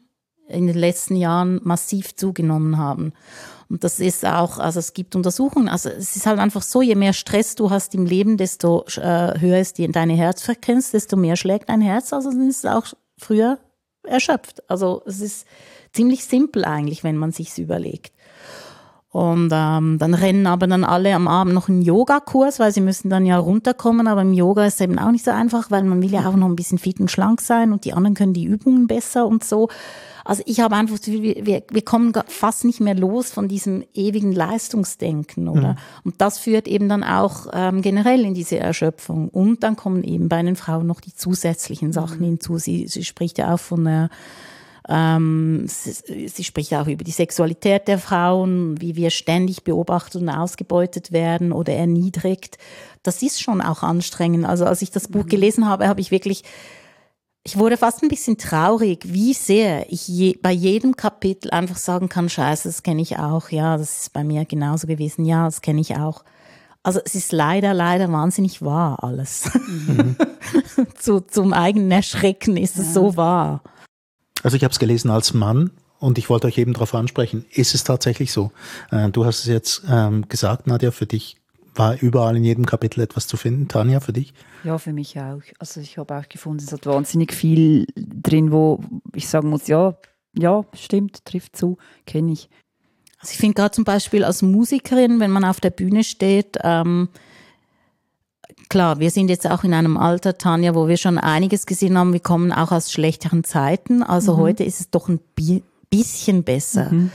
[0.48, 3.14] in den letzten Jahren massiv zugenommen haben.
[3.68, 6.94] Und das ist auch, also es gibt Untersuchungen, also es ist halt einfach so, je
[6.94, 11.36] mehr Stress du hast im Leben, desto äh, höher ist die, deine Herzfrequenz, desto mehr
[11.36, 12.12] schlägt dein Herz.
[12.12, 12.86] Also es ist auch
[13.18, 13.58] früher
[14.04, 14.68] erschöpft.
[14.70, 15.46] Also es ist
[15.92, 18.12] ziemlich simpel eigentlich, wenn man sich's überlegt.
[19.16, 23.08] Und ähm, dann rennen aber dann alle am Abend noch einen Yogakurs, weil sie müssen
[23.08, 24.08] dann ja runterkommen.
[24.08, 26.36] Aber im Yoga ist es eben auch nicht so einfach, weil man will ja auch
[26.36, 29.42] noch ein bisschen fit und schlank sein und die anderen können die Übungen besser und
[29.42, 29.70] so.
[30.26, 33.84] Also ich habe einfach das Gefühl, wir, wir kommen fast nicht mehr los von diesem
[33.94, 35.74] ewigen Leistungsdenken, oder?
[35.74, 35.78] Mhm.
[36.02, 39.28] Und das führt eben dann auch ähm, generell in diese Erschöpfung.
[39.28, 42.24] Und dann kommen eben bei den Frauen noch die zusätzlichen Sachen mhm.
[42.24, 42.58] hinzu.
[42.58, 44.10] Sie, sie spricht ja auch von der
[44.88, 50.28] ähm, sie, sie, spricht auch über die Sexualität der Frauen, wie wir ständig beobachtet und
[50.28, 52.58] ausgebeutet werden oder erniedrigt.
[53.02, 54.44] Das ist schon auch anstrengend.
[54.44, 55.28] Also als ich das Buch mhm.
[55.28, 56.44] gelesen habe, habe ich wirklich
[57.46, 62.08] ich wurde fast ein bisschen traurig, wie sehr ich je, bei jedem Kapitel einfach sagen
[62.08, 65.60] kann, scheiße, das kenne ich auch, ja, das ist bei mir genauso gewesen, ja, das
[65.60, 66.24] kenne ich auch.
[66.82, 69.48] Also es ist leider, leider wahnsinnig wahr alles.
[69.68, 70.16] Mhm.
[70.98, 72.82] Zu, zum eigenen Erschrecken ist ja.
[72.82, 73.62] es so wahr.
[74.42, 77.76] Also ich habe es gelesen als Mann und ich wollte euch eben darauf ansprechen, ist
[77.76, 78.50] es tatsächlich so?
[78.90, 81.36] Äh, du hast es jetzt ähm, gesagt, Nadja, für dich
[81.78, 83.68] war überall in jedem Kapitel etwas zu finden.
[83.68, 84.32] Tanja, für dich?
[84.64, 85.42] Ja, für mich auch.
[85.58, 88.80] Also ich habe auch gefunden, es hat wahnsinnig viel drin, wo
[89.14, 89.96] ich sagen muss, ja,
[90.34, 92.48] ja, stimmt, trifft zu, kenne ich.
[93.18, 97.08] Also ich finde gerade zum Beispiel als Musikerin, wenn man auf der Bühne steht, ähm,
[98.68, 102.12] klar, wir sind jetzt auch in einem Alter, Tanja, wo wir schon einiges gesehen haben.
[102.12, 104.02] Wir kommen auch aus schlechteren Zeiten.
[104.02, 104.40] Also mhm.
[104.40, 105.20] heute ist es doch ein
[105.90, 106.92] bisschen besser.
[106.92, 107.10] Mhm.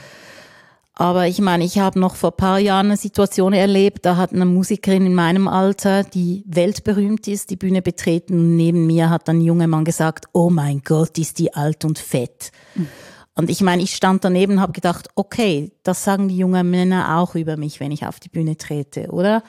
[1.01, 4.45] Aber ich meine, ich habe noch vor paar Jahren eine Situation erlebt, da hat eine
[4.45, 9.41] Musikerin in meinem Alter, die weltberühmt ist, die Bühne betreten und neben mir hat ein
[9.41, 12.51] junger Mann gesagt, oh mein Gott, ist die alt und fett.
[12.75, 12.87] Mhm.
[13.33, 17.17] Und ich meine, ich stand daneben und habe gedacht, okay, das sagen die jungen Männer
[17.17, 19.41] auch über mich, wenn ich auf die Bühne trete, oder?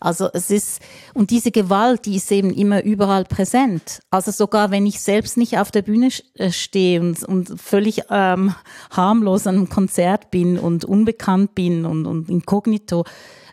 [0.00, 0.80] Also es ist,
[1.14, 4.00] und diese Gewalt, die ist eben immer überall präsent.
[4.10, 8.54] Also sogar wenn ich selbst nicht auf der Bühne äh, stehe und, und völlig ähm,
[8.90, 13.04] harmlos an einem Konzert bin und unbekannt bin und, und inkognito,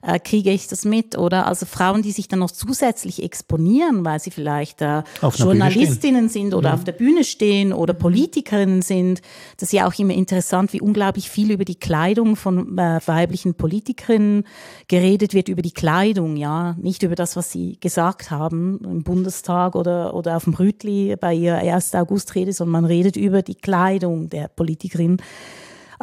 [0.06, 1.48] äh, kriege ich das mit, oder?
[1.48, 5.04] Also Frauen, die sich dann noch zusätzlich exponieren, weil sie vielleicht äh,
[5.36, 6.76] Journalistinnen sind oder ja.
[6.76, 9.22] auf der Bühne stehen oder Politikerinnen sind.
[9.58, 13.56] Das ist ja auch immer interessant, wie unglaublich viel über die Kleidung von äh, weiblichen
[13.56, 14.46] Politikerinnen
[14.88, 19.76] geredet wird, über die Kleidung, ja, nicht über das, was sie gesagt haben im Bundestag
[19.76, 21.96] oder, oder auf dem Rütli bei ihrer 1.
[21.96, 25.18] August-Rede, sondern man redet über die Kleidung der Politikerin.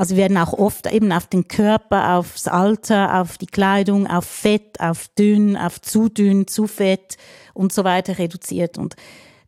[0.00, 4.80] Also werden auch oft eben auf den Körper, aufs Alter, auf die Kleidung, auf Fett,
[4.80, 7.18] auf dünn, auf zu dünn, zu fett
[7.52, 8.78] und so weiter reduziert.
[8.78, 8.96] Und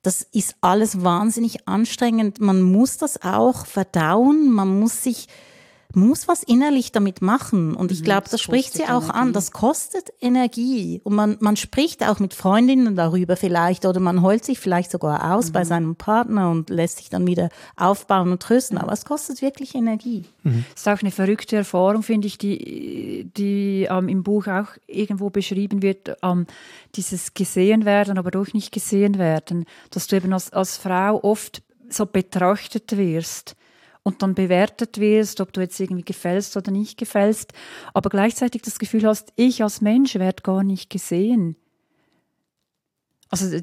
[0.02, 2.42] das ist alles wahnsinnig anstrengend.
[2.42, 4.50] Man muss das auch verdauen.
[4.50, 5.26] Man muss sich
[5.96, 7.74] muss was innerlich damit machen.
[7.74, 9.18] Und ich mhm, glaube, das, das spricht sie auch Energie.
[9.18, 9.33] an.
[9.33, 11.00] Das kostet Energie.
[11.05, 15.35] Und man, man spricht auch mit Freundinnen darüber vielleicht oder man heult sich vielleicht sogar
[15.35, 15.52] aus mhm.
[15.52, 18.78] bei seinem Partner und lässt sich dann wieder aufbauen und trösten.
[18.78, 20.24] Aber es kostet wirklich Energie.
[20.42, 20.64] Mhm.
[20.72, 25.31] Das ist auch eine verrückte Erfahrung, finde ich, die, die ähm, im Buch auch irgendwo
[25.31, 26.16] beschrieben wird.
[26.22, 26.46] Ähm,
[26.94, 29.64] dieses gesehen werden, aber doch nicht gesehen werden.
[29.90, 33.57] Dass du eben als, als Frau oft so betrachtet wirst
[34.02, 37.52] und dann bewertet wirst, ob du jetzt irgendwie gefällst oder nicht gefällst,
[37.94, 41.56] aber gleichzeitig das Gefühl hast, ich als Mensch werde gar nicht gesehen.
[43.30, 43.58] Also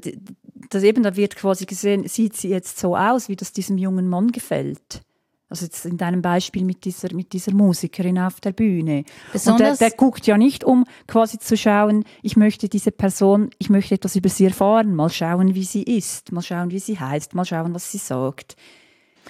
[0.69, 4.07] das eben, da wird quasi gesehen, sieht sie jetzt so aus, wie das diesem jungen
[4.07, 5.01] Mann gefällt.
[5.49, 9.03] Also jetzt in deinem Beispiel mit dieser, mit dieser Musikerin auf der Bühne.
[9.33, 13.49] Besonders und der, der guckt ja nicht, um quasi zu schauen, ich möchte diese Person,
[13.57, 16.99] ich möchte etwas über sie erfahren, mal schauen, wie sie ist, mal schauen, wie sie
[16.99, 18.55] heißt, mal schauen, was sie sagt.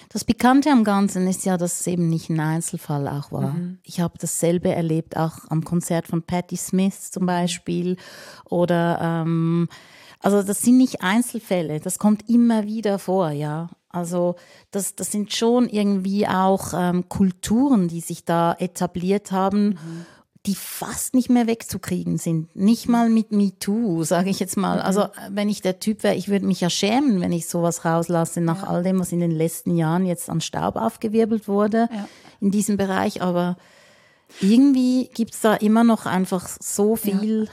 [0.10, 3.54] Das Bekannte am Ganzen ist ja, dass es eben nicht ein Einzelfall auch war.
[3.54, 3.80] Mhm.
[3.84, 7.98] Ich habe dasselbe erlebt, auch am Konzert von Patti Smith zum Beispiel.
[8.46, 9.70] Oder ähm,
[10.22, 13.70] also das sind nicht Einzelfälle, das kommt immer wieder vor, ja.
[13.92, 14.36] Also
[14.72, 19.70] das, das sind schon irgendwie auch ähm, Kulturen, die sich da etabliert haben.
[19.70, 20.06] Mhm
[20.50, 22.56] die fast nicht mehr wegzukriegen sind.
[22.56, 24.78] Nicht mal mit MeToo, sage ich jetzt mal.
[24.78, 24.82] Mhm.
[24.82, 28.42] Also wenn ich der Typ wäre, ich würde mich ja schämen, wenn ich sowas rauslasse
[28.42, 28.68] nach ja.
[28.68, 32.08] all dem, was in den letzten Jahren jetzt an Staub aufgewirbelt wurde ja.
[32.42, 33.22] in diesem Bereich.
[33.22, 33.58] Aber
[34.42, 37.44] irgendwie gibt es da immer noch einfach so viel.
[37.44, 37.52] Ja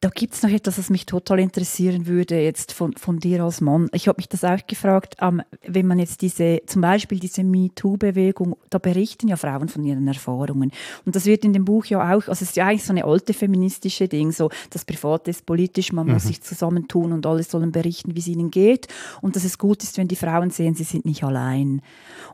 [0.00, 3.60] da gibt es noch etwas, was mich total interessieren würde, jetzt von, von dir als
[3.60, 3.88] Mann.
[3.92, 8.56] Ich habe mich das auch gefragt, ähm, wenn man jetzt diese, zum Beispiel diese MeToo-Bewegung,
[8.70, 10.70] da berichten ja Frauen von ihren Erfahrungen.
[11.04, 13.04] Und das wird in dem Buch ja auch, also es ist ja eigentlich so eine
[13.04, 16.12] alte feministische Ding, so das Private ist politisch, man mhm.
[16.12, 18.86] muss sich zusammentun und alle sollen berichten, wie es ihnen geht.
[19.20, 21.82] Und dass es gut ist, wenn die Frauen sehen, sie sind nicht allein.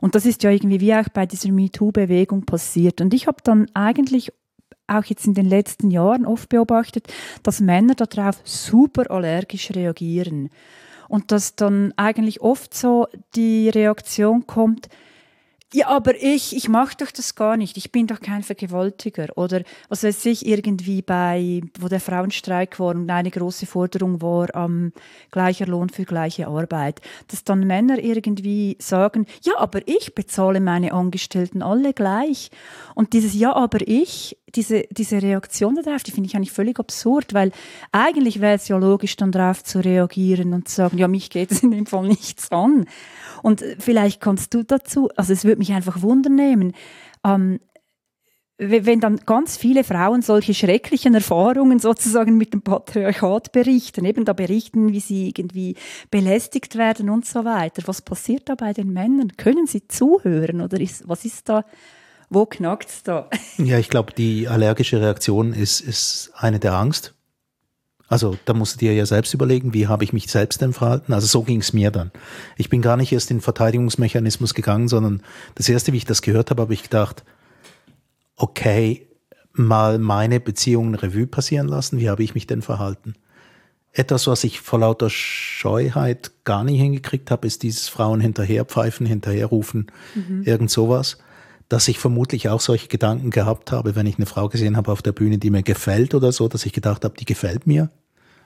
[0.01, 3.01] Und das ist ja irgendwie wie auch bei dieser MeToo-Bewegung passiert.
[3.01, 4.31] Und ich habe dann eigentlich
[4.87, 7.07] auch jetzt in den letzten Jahren oft beobachtet,
[7.43, 10.49] dass Männer darauf super allergisch reagieren.
[11.07, 14.89] Und dass dann eigentlich oft so die Reaktion kommt,
[15.75, 17.75] ja, aber ich, ich mache doch das gar nicht.
[17.75, 19.27] Ich bin doch kein Vergewaltiger.
[19.35, 24.55] Oder was weiß ich, irgendwie bei, wo der Frauenstreik war und eine große Forderung war,
[24.55, 24.93] ähm,
[25.31, 27.01] gleicher Lohn für gleiche Arbeit.
[27.27, 32.51] Dass dann Männer irgendwie sagen, ja, aber ich bezahle meine Angestellten alle gleich.
[32.93, 37.33] Und dieses Ja, aber ich, diese, diese Reaktion darauf, die finde ich eigentlich völlig absurd,
[37.33, 37.51] weil
[37.91, 41.51] eigentlich wäre es ja logisch, dann darauf zu reagieren und zu sagen, ja, mich geht
[41.51, 42.85] es in dem Fall nichts an.
[43.41, 46.73] Und vielleicht kannst du dazu, also es würde mich einfach wundernehmen,
[47.23, 47.59] ähm,
[48.57, 54.31] wenn dann ganz viele Frauen solche schrecklichen Erfahrungen sozusagen mit dem Patriarchat berichten, eben da
[54.31, 55.75] berichten, wie sie irgendwie
[56.09, 57.83] belästigt werden und so weiter.
[57.85, 59.35] Was passiert da bei den Männern?
[59.35, 61.65] Können sie zuhören oder ist, was ist da,
[62.29, 63.29] wo knackt es da?
[63.57, 67.13] Ja, ich glaube, die allergische Reaktion ist, ist eine der Angst.
[68.07, 71.13] Also da musst du dir ja selbst überlegen, wie habe ich mich selbst denn verhalten.
[71.13, 72.11] Also so ging es mir dann.
[72.55, 75.23] Ich bin gar nicht erst in den Verteidigungsmechanismus gegangen, sondern
[75.55, 77.23] das erste, wie ich das gehört habe, habe ich gedacht,
[78.35, 79.07] okay,
[79.53, 81.99] mal meine Beziehungen Revue passieren lassen.
[81.99, 83.15] Wie habe ich mich denn verhalten?
[83.91, 89.87] Etwas, was ich vor lauter Scheuheit gar nicht hingekriegt habe, ist dieses Frauen hinterherpfeifen, hinterherrufen,
[90.13, 90.43] mhm.
[90.43, 91.17] irgend sowas.
[91.69, 95.01] Dass ich vermutlich auch solche Gedanken gehabt habe, wenn ich eine Frau gesehen habe auf
[95.01, 97.89] der Bühne, die mir gefällt oder so, dass ich gedacht habe, die gefällt mir.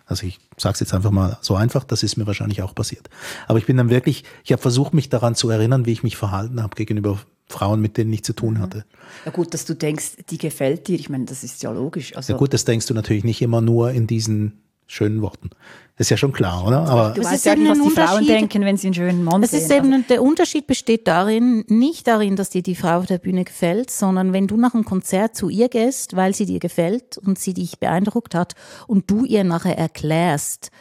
[0.06, 3.10] Also ich sage es jetzt einfach mal so einfach, das ist mir wahrscheinlich auch passiert.
[3.48, 6.18] Aber ich bin dann wirklich, ich habe versucht, mich daran zu erinnern, wie ich mich
[6.18, 8.86] verhalten habe gegenüber Frauen, mit denen ich zu tun hatte.
[9.26, 12.16] Ja gut, dass du denkst, die gefällt dir, ich meine, das ist ja logisch.
[12.16, 15.52] Also Ja gut, das denkst du natürlich nicht immer nur in diesen schönen Worten.
[16.00, 16.88] Das ist ja schon klar, oder?
[16.88, 18.88] Aber du Es weißt ist ja eben nicht, was ein die Frauen denken, wenn sie
[18.88, 19.60] einen schönen Mann Es sehen.
[19.60, 23.44] ist eben, der Unterschied besteht darin, nicht darin, dass dir die Frau auf der Bühne
[23.44, 27.38] gefällt, sondern wenn du nach einem Konzert zu ihr gehst, weil sie dir gefällt und
[27.38, 28.54] sie dich beeindruckt hat
[28.88, 30.72] und du ihr nachher erklärst,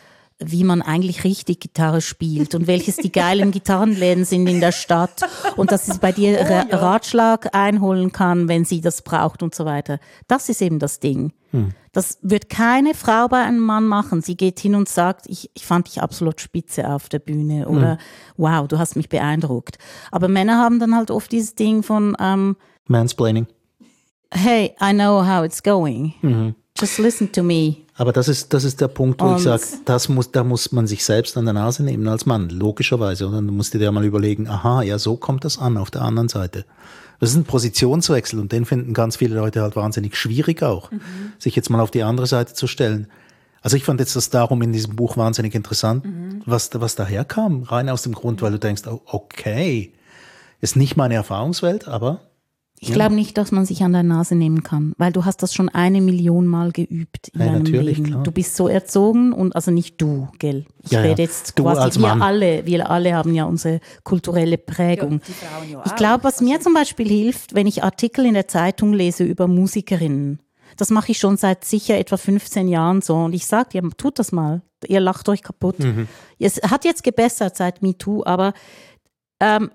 [0.40, 5.22] wie man eigentlich richtig Gitarre spielt und welches die geilen Gitarrenläden sind in der Stadt
[5.56, 9.64] und dass sie bei dir Ra Ratschlag einholen kann, wenn sie das braucht und so
[9.64, 9.98] weiter.
[10.28, 11.32] Das ist eben das Ding.
[11.92, 14.20] Das wird keine Frau bei einem Mann machen.
[14.20, 17.98] Sie geht hin und sagt, ich, ich fand dich absolut spitze auf der Bühne oder
[18.36, 19.78] wow, du hast mich beeindruckt.
[20.12, 23.46] Aber Männer haben dann halt oft dieses Ding von, ähm, Mansplaining.
[24.32, 26.54] hey, I know how it's going.
[26.80, 27.76] Just listen to me.
[27.96, 30.70] Aber das ist, das ist der Punkt, wo ich Und- sage, das muss, da muss
[30.72, 33.26] man sich selbst an der Nase nehmen als Mann, logischerweise.
[33.26, 36.02] Und dann musst du dir mal überlegen, aha, ja, so kommt das an auf der
[36.02, 36.64] anderen Seite.
[37.20, 40.90] Das ist ein Positionswechsel und den finden ganz viele Leute halt wahnsinnig schwierig auch,
[41.40, 43.08] sich jetzt mal auf die andere Seite zu stellen.
[43.60, 46.04] Also ich fand jetzt das darum in diesem Buch wahnsinnig interessant,
[46.46, 49.92] was, da- was daher kam, rein aus dem Grund, weil du denkst, oh, okay,
[50.60, 52.20] ist nicht meine Erfahrungswelt, aber
[52.80, 55.52] Ich glaube nicht, dass man sich an der Nase nehmen kann, weil du hast das
[55.52, 58.10] schon eine Million Mal geübt in Ja, deinem natürlich, Leben.
[58.10, 58.22] klar.
[58.22, 60.64] Du bist so erzogen und also nicht du, gell?
[60.84, 61.08] Ich Ja, ja.
[61.10, 62.22] rede jetzt Du quasi als wir Mann.
[62.22, 65.20] alle, wir alle haben ja unsere kulturelle Prägung.
[65.72, 69.24] ja Ich glaube, was mir zum Beispiel hilft, wenn ich Artikel in der Zeitung lese
[69.24, 70.38] über Musikerinnen,
[70.76, 74.18] das mache ich schon seit sicher etwa 15 Jahren so und ich sage, ja, tut
[74.20, 74.62] das mal.
[74.86, 75.74] Ihr lacht euch kaputt.
[76.38, 78.52] Es hat jetzt gebessert seit MeToo, aber
[79.40, 79.70] ähm,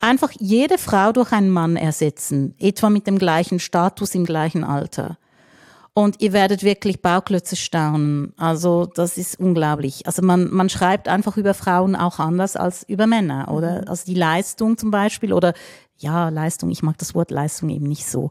[0.00, 5.18] einfach jede Frau durch einen Mann ersetzen, etwa mit dem gleichen Status im gleichen Alter.
[5.98, 8.34] Und ihr werdet wirklich Bauklötze staunen.
[8.36, 10.06] Also das ist unglaublich.
[10.06, 13.84] Also man, man schreibt einfach über Frauen auch anders als über Männer, oder?
[13.88, 15.54] Also die Leistung zum Beispiel oder
[15.98, 18.30] ja, Leistung, ich mag das Wort Leistung eben nicht so,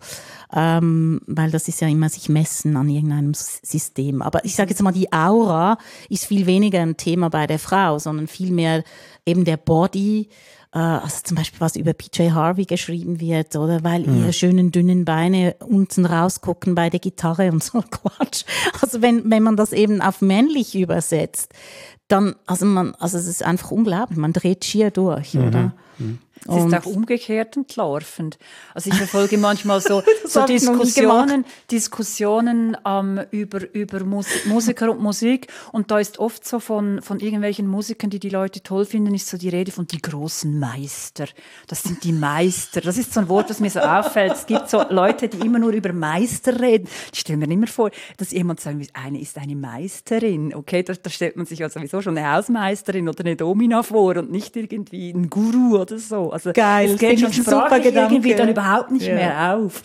[0.53, 4.21] ähm, weil das ist ja immer sich messen an irgendeinem System.
[4.21, 7.97] Aber ich sage jetzt mal, die Aura ist viel weniger ein Thema bei der Frau,
[7.97, 8.83] sondern vielmehr
[9.25, 10.29] eben der Body,
[10.79, 13.83] also zum Beispiel was über PJ Harvey geschrieben wird, oder?
[13.83, 18.43] Weil ihre schönen dünnen Beine unten rausgucken bei der Gitarre und so Quatsch.
[18.81, 21.53] Also wenn, wenn man das eben auf männlich übersetzt,
[22.09, 25.73] dann, also man, also es ist einfach unglaublich, man dreht schier durch, oder?
[26.47, 28.37] Es ist auch umgekehrt entlarvend.
[28.73, 35.47] Also ich verfolge manchmal so, so Diskussionen, Diskussionen ähm, über, über Mus Musiker und Musik.
[35.71, 39.27] Und da ist oft so von, von irgendwelchen Musikern, die die Leute toll finden, ist
[39.27, 41.25] so die Rede von die großen Meister.
[41.67, 42.81] Das sind die Meister.
[42.81, 44.33] Das ist so ein Wort, das mir so auffällt.
[44.33, 46.87] Es gibt so Leute, die immer nur über Meister reden.
[47.11, 50.53] Ich stelle mir immer vor, dass jemand sagen will, eine ist eine Meisterin.
[50.53, 54.17] Okay, da, da stellt man sich ja sowieso schon eine Hausmeisterin oder eine Domina vor
[54.17, 56.24] und nicht irgendwie ein Guru oder so.
[56.31, 59.15] Also Geil, es geht schon sprachlich irgendwie dann überhaupt nicht Ja.
[59.15, 59.81] mehr auf.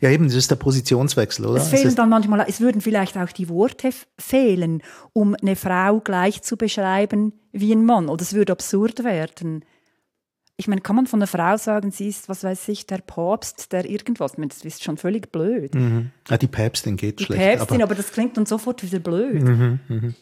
[0.00, 1.60] ja eben, das ist der Positionswechsel, oder?
[1.60, 6.42] Es fehlen dann manchmal, es würden vielleicht auch die Worte fehlen, um eine Frau gleich
[6.42, 8.08] zu beschreiben wie ein Mann.
[8.08, 9.64] Oder es würde absurd werden.
[10.56, 13.72] Ich meine, kann man von einer Frau sagen, sie ist, was weiß ich, der Papst,
[13.72, 14.32] der irgendwas?
[14.32, 15.74] Ich meine, das ist schon völlig blöd.
[16.28, 17.42] ja, die Päpstin geht Die schlecht.
[17.42, 19.42] Päpstin, aber, aber, das klingt dann sofort wieder blöd.
[19.42, 20.14] ja,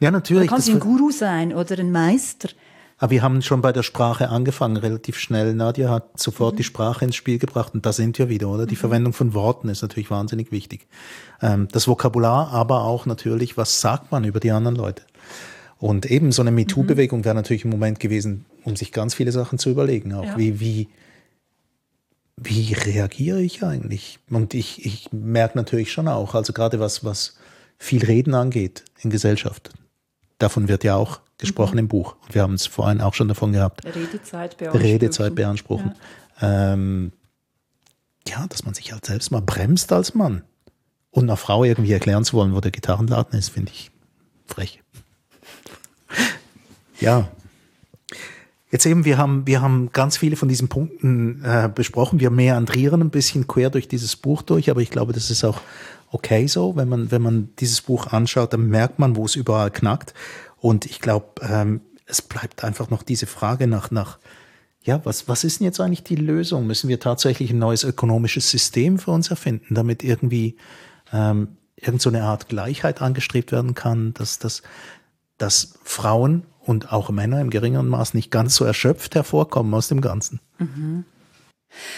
[0.00, 0.48] Dann natürlich.
[0.50, 2.50] kann sie ein Guru sein oder ein Meister.
[2.98, 5.54] Aber wir haben schon bei der Sprache angefangen, relativ schnell.
[5.54, 6.56] Nadja hat sofort Mhm.
[6.58, 8.66] die Sprache ins Spiel gebracht und da sind wir wieder, oder?
[8.66, 10.86] Die Verwendung von Worten ist natürlich wahnsinnig wichtig.
[11.42, 15.02] Ähm, das Vokabular, aber auch natürlich, was sagt man über die anderen Leute?
[15.78, 19.58] Und eben so eine MeToo-Bewegung wäre natürlich ein Moment gewesen, um sich ganz viele Sachen
[19.58, 20.14] zu überlegen.
[20.14, 20.38] Auch Ja.
[20.38, 20.88] wie, wie,
[22.38, 24.18] wie reagiere ich eigentlich?
[24.30, 27.36] Und ich, ich merke natürlich schon auch, also gerade was, was
[27.78, 29.70] viel Reden angeht in Gesellschaft,
[30.38, 32.16] davon wird ja auch gesprochen im Buch.
[32.22, 33.84] Und wir haben es vorhin auch schon davon gehabt.
[33.84, 34.86] Redezeit beanspruchen.
[34.86, 35.94] Redezeit beanspruchen.
[36.40, 37.12] Ähm,
[38.28, 40.42] ja, dass man sich halt selbst mal bremst als Mann.
[41.10, 43.90] Und einer Frau irgendwie erklären zu wollen, wo der Gitarrenladen ist, finde ich
[44.46, 44.82] frech.
[47.00, 47.28] ja.
[48.70, 52.20] Jetzt eben, wir haben, wir haben ganz viele von diesen Punkten äh, besprochen.
[52.20, 55.60] Wir meandrieren ein bisschen quer durch dieses Buch durch, aber ich glaube, das ist auch
[56.10, 56.76] okay so.
[56.76, 60.14] Wenn man, wenn man dieses Buch anschaut, dann merkt man, wo es überall knackt.
[60.66, 64.18] Und ich glaube, ähm, es bleibt einfach noch diese Frage nach, nach
[64.82, 66.66] ja, was, was ist denn jetzt eigentlich die Lösung?
[66.66, 70.56] Müssen wir tatsächlich ein neues ökonomisches System für uns erfinden, damit irgendwie
[71.12, 74.62] ähm, irgend so eine Art Gleichheit angestrebt werden kann, dass, dass,
[75.38, 80.00] dass Frauen und auch Männer im geringeren Maß nicht ganz so erschöpft hervorkommen aus dem
[80.00, 80.40] Ganzen?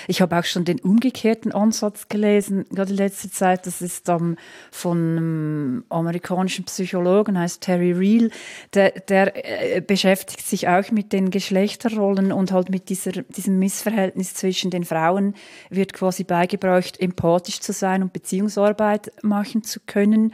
[0.06, 3.66] Ich habe auch schon den umgekehrten Ansatz gelesen, gerade in letzter Zeit.
[3.66, 4.36] Das ist um,
[4.70, 8.30] von einem amerikanischen Psychologen, heißt Terry Real.
[8.74, 14.34] Der, der äh, beschäftigt sich auch mit den Geschlechterrollen und halt mit dieser, diesem Missverhältnis
[14.34, 15.34] zwischen den Frauen
[15.70, 20.32] wird quasi beigebracht, empathisch zu sein und Beziehungsarbeit machen zu können.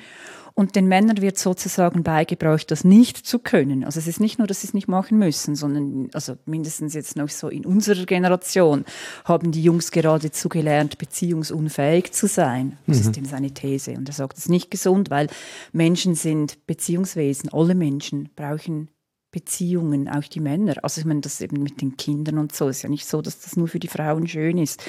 [0.56, 3.84] Und den Männern wird sozusagen beigebracht, das nicht zu können.
[3.84, 7.16] Also es ist nicht nur, dass sie es nicht machen müssen, sondern also mindestens jetzt
[7.16, 8.84] noch so in unserer Generation
[9.24, 12.78] haben die Jungs geradezu gelernt, beziehungsunfähig zu sein.
[12.86, 13.10] Das mhm.
[13.10, 13.94] ist eben seine These.
[13.94, 15.26] Und er sagt, es ist nicht gesund, weil
[15.72, 17.52] Menschen sind Beziehungswesen.
[17.52, 18.90] Alle Menschen brauchen
[19.32, 20.74] Beziehungen, auch die Männer.
[20.84, 23.40] Also ich meine, das eben mit den Kindern und so ist ja nicht so, dass
[23.40, 24.84] das nur für die Frauen schön ist.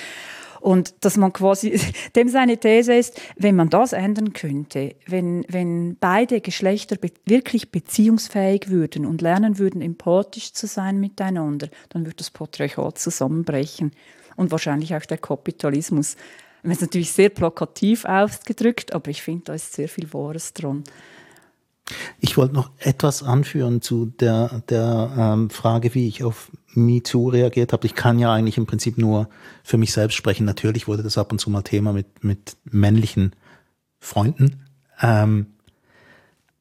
[0.66, 1.80] Und dass man quasi,
[2.16, 7.70] dem seine These ist, wenn man das ändern könnte, wenn, wenn beide Geschlechter be wirklich
[7.70, 13.92] beziehungsfähig würden und lernen würden, empathisch zu sein miteinander, dann würde das Patriarchat zusammenbrechen.
[14.38, 16.16] Und wahrscheinlich auch der Kapitalismus.
[16.64, 20.84] Das ist natürlich sehr plakativ ausgedrückt, aber ich finde, da ist sehr viel Wahres dran.
[22.20, 27.74] Ich wollte noch etwas anführen zu der, der ähm, Frage, wie ich auf MeToo reagiert
[27.74, 27.86] habe.
[27.86, 29.30] Ich kann ja eigentlich im Prinzip nur
[29.64, 30.46] für mich selbst sprechen.
[30.46, 33.36] Natürlich wurde das ab und zu mal Thema mit, mit männlichen
[34.00, 34.66] Freunden.
[35.02, 35.48] Ähm,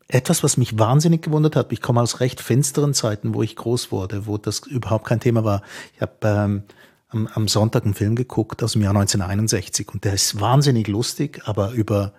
[0.09, 3.91] etwas, was mich wahnsinnig gewundert hat, ich komme aus recht finsteren Zeiten, wo ich groß
[3.91, 5.63] wurde, wo das überhaupt kein Thema war.
[5.95, 6.63] Ich habe ähm,
[7.09, 11.43] am, am Sonntag einen Film geguckt aus dem Jahr 1961 und der ist wahnsinnig lustig,
[11.47, 12.13] aber über,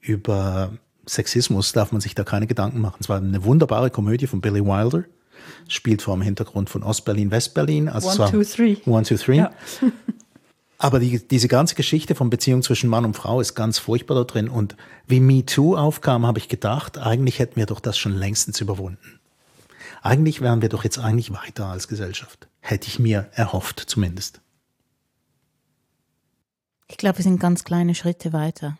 [0.00, 0.72] über
[1.06, 2.98] Sexismus darf man sich da keine Gedanken machen.
[3.00, 5.04] Es war eine wunderbare Komödie von Billy Wilder,
[5.68, 7.88] spielt vor dem Hintergrund von Ostberlin, Westberlin.
[7.88, 8.76] Also one, two, three.
[8.86, 9.38] One, two, three.
[9.38, 9.52] Ja.
[10.78, 14.24] Aber die, diese ganze Geschichte von Beziehung zwischen Mann und Frau ist ganz furchtbar da
[14.24, 14.48] drin.
[14.48, 14.76] Und
[15.06, 19.20] wie Me Too aufkam, habe ich gedacht, eigentlich hätten wir doch das schon längstens überwunden.
[20.02, 22.48] Eigentlich wären wir doch jetzt eigentlich weiter als Gesellschaft.
[22.60, 24.42] Hätte ich mir erhofft, zumindest.
[26.88, 28.76] Ich glaube, wir sind ganz kleine Schritte weiter.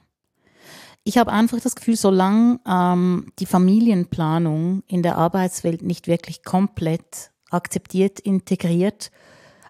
[1.06, 7.30] Ich habe einfach das Gefühl, solange ähm, die Familienplanung in der Arbeitswelt nicht wirklich komplett
[7.50, 9.10] akzeptiert, integriert,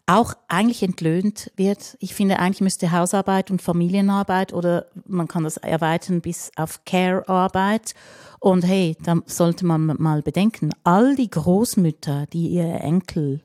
[0.07, 1.97] auch eigentlich entlöhnt wird.
[1.99, 7.95] Ich finde, eigentlich müsste Hausarbeit und Familienarbeit oder man kann das erweitern bis auf Care-Arbeit.
[8.39, 13.43] Und hey, da sollte man mal bedenken, all die Großmütter, die ihre Enkel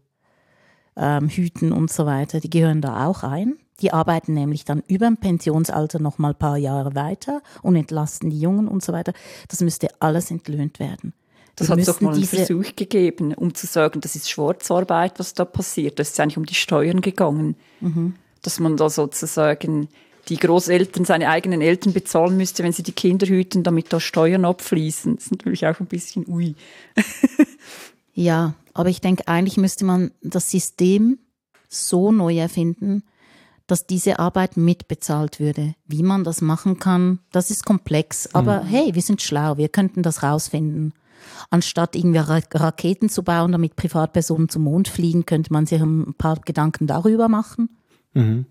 [0.96, 3.58] ähm, hüten und so weiter, die gehören da auch ein.
[3.82, 8.30] Die arbeiten nämlich dann über dem Pensionsalter noch mal ein paar Jahre weiter und entlasten
[8.30, 9.14] die Jungen und so weiter.
[9.48, 11.14] Das müsste alles entlöhnt werden.
[11.56, 15.34] Das hat es doch mal einen Versuch gegeben, um zu sagen, das ist Schwarzarbeit, was
[15.34, 16.00] da passiert.
[16.00, 17.56] Das ist eigentlich um die Steuern gegangen.
[17.82, 18.16] Mhm.
[18.42, 19.90] Dass man da sozusagen
[20.30, 24.46] die Großeltern, seine eigenen Eltern bezahlen müsste, wenn sie die Kinder hüten, damit da Steuern
[24.46, 25.16] abfließen.
[25.16, 26.56] Das ist natürlich auch ein bisschen ui.
[28.14, 31.20] ja, aber ich denke, eigentlich müsste man das System
[31.68, 33.04] so neu erfinden,
[33.72, 35.76] dass diese Arbeit mitbezahlt würde.
[35.86, 38.34] Wie man das machen kann, das ist komplex.
[38.34, 38.68] Aber mhm.
[38.68, 40.94] hey, wir sind schlau, wir könnten das rausfinden.
[41.50, 46.40] Anstatt irgendwie Raketen zu bauen, damit Privatpersonen zum Mond fliegen, könnte man sich ein paar
[46.40, 47.70] Gedanken darüber machen.
[48.14, 48.46] Mhm.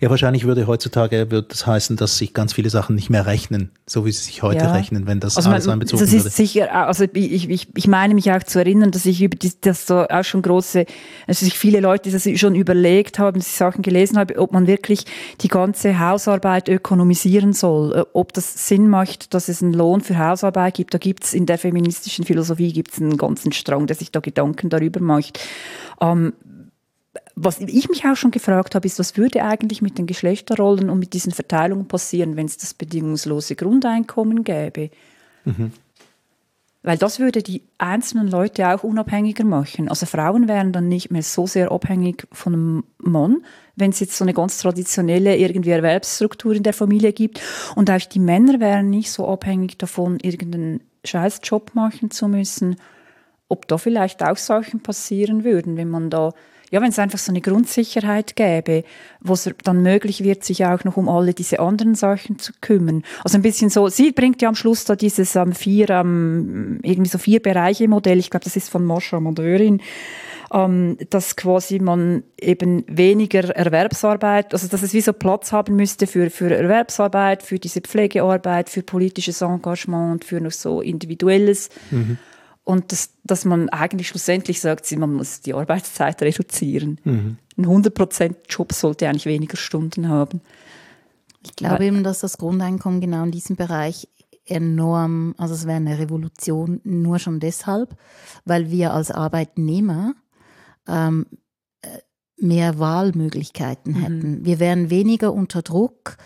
[0.00, 3.70] Ja, wahrscheinlich würde heutzutage wird das heißen, dass sich ganz viele Sachen nicht mehr rechnen,
[3.86, 4.72] so wie sie sich heute ja.
[4.72, 6.30] rechnen, wenn das also alles man, einbezogen das ist würde.
[6.34, 9.86] sicher, also ich, ich, ich meine mich auch zu erinnern, dass ich über die, das
[9.86, 10.86] so auch schon große,
[11.28, 14.66] also sich viele Leute das schon überlegt haben, dass ich Sachen gelesen habe, ob man
[14.66, 15.04] wirklich
[15.40, 20.18] die ganze Hausarbeit ökonomisieren soll, äh, ob das Sinn macht, dass es einen Lohn für
[20.18, 20.94] Hausarbeit gibt.
[20.94, 24.68] Da gibt es in der feministischen Philosophie gibt's einen ganzen Strang, der sich da Gedanken
[24.68, 25.38] darüber macht.
[26.00, 26.32] Ähm,
[27.42, 30.98] was ich mich auch schon gefragt habe, ist, was würde eigentlich mit den Geschlechterrollen und
[30.98, 34.90] mit diesen Verteilungen passieren, wenn es das bedingungslose Grundeinkommen gäbe?
[35.46, 35.72] Mhm.
[36.82, 39.88] Weil das würde die einzelnen Leute auch unabhängiger machen.
[39.88, 43.44] Also Frauen wären dann nicht mehr so sehr abhängig von einem Mann,
[43.76, 47.40] wenn es jetzt so eine ganz traditionelle irgendwie Erwerbsstruktur in der Familie gibt.
[47.74, 52.76] Und auch die Männer wären nicht so abhängig davon, irgendeinen Scheißjob machen zu müssen.
[53.48, 56.32] Ob da vielleicht auch Sachen passieren würden, wenn man da
[56.70, 58.84] ja, wenn es einfach so eine Grundsicherheit gäbe,
[59.20, 63.02] wo es dann möglich wird, sich auch noch um alle diese anderen Sachen zu kümmern.
[63.24, 67.10] Also ein bisschen so, sie bringt ja am Schluss da dieses ähm, vier, ähm, irgendwie
[67.10, 69.80] so vier Bereiche Modell, ich glaube, das ist von Moscha Mondeurin,
[70.52, 76.06] ähm, dass quasi man eben weniger Erwerbsarbeit, also dass es wie so Platz haben müsste
[76.06, 81.68] für, für Erwerbsarbeit, für diese Pflegearbeit, für politisches Engagement, für noch so individuelles.
[81.90, 82.18] Mhm.
[82.70, 87.00] Und das, dass man eigentlich schlussendlich sagt, man muss die Arbeitszeit reduzieren.
[87.02, 87.36] Mhm.
[87.58, 90.40] Ein 100%-Job sollte eigentlich weniger Stunden haben.
[91.42, 94.06] Ich glaube eben, dass das Grundeinkommen genau in diesem Bereich
[94.44, 97.96] enorm, also es wäre eine Revolution nur schon deshalb,
[98.44, 100.14] weil wir als Arbeitnehmer
[100.86, 101.26] ähm,
[101.82, 101.88] äh,
[102.36, 104.44] mehr Wahlmöglichkeiten hätten.
[104.44, 106.18] Wir wären weniger unter Druck.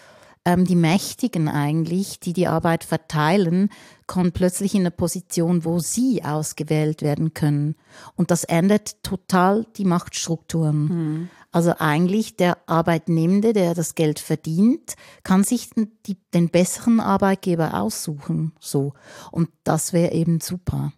[0.45, 3.71] Ähm, die Mächtigen eigentlich, die die Arbeit verteilen,
[4.07, 7.77] kommen plötzlich in eine Position, wo sie ausgewählt werden können.
[8.15, 11.31] Und das ändert total die Machtstrukturen.
[11.51, 15.71] Also eigentlich der Arbeitnehmende, der das Geld verdient, kann sich
[16.05, 18.53] die, den besseren Arbeitgeber aussuchen.
[18.59, 18.93] So.
[19.31, 20.93] Und das wäre eben super.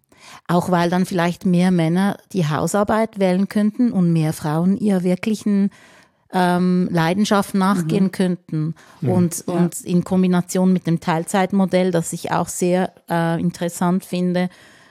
[0.49, 5.71] Auch weil dann vielleicht mehr Männer die Hausarbeit wählen könnten und mehr Frauen ihrer wirklichen
[6.33, 8.75] ähm, Leidenschaft nachgehen könnten.
[9.03, 9.55] Und, Ja.
[9.55, 14.49] und in Kombination mit dem Teilzeitmodell, das ich auch sehr äh, interessant finde,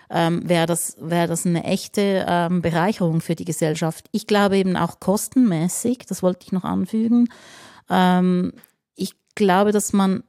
[0.10, 4.08] ähm, wäre das, wäre das eine echte ähm, Bereicherung für die Gesellschaft.
[4.12, 7.28] Ich glaube eben auch kostenmäßig, das wollte ich noch anfügen.
[7.90, 8.54] Ähm,
[8.96, 10.24] ich glaube, dass man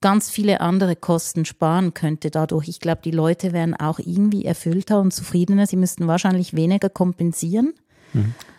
[0.00, 2.68] ganz viele andere Kosten sparen könnte dadurch.
[2.68, 5.66] Ich glaube, die Leute wären auch irgendwie erfüllter und zufriedener.
[5.66, 7.72] Sie müssten wahrscheinlich weniger kompensieren.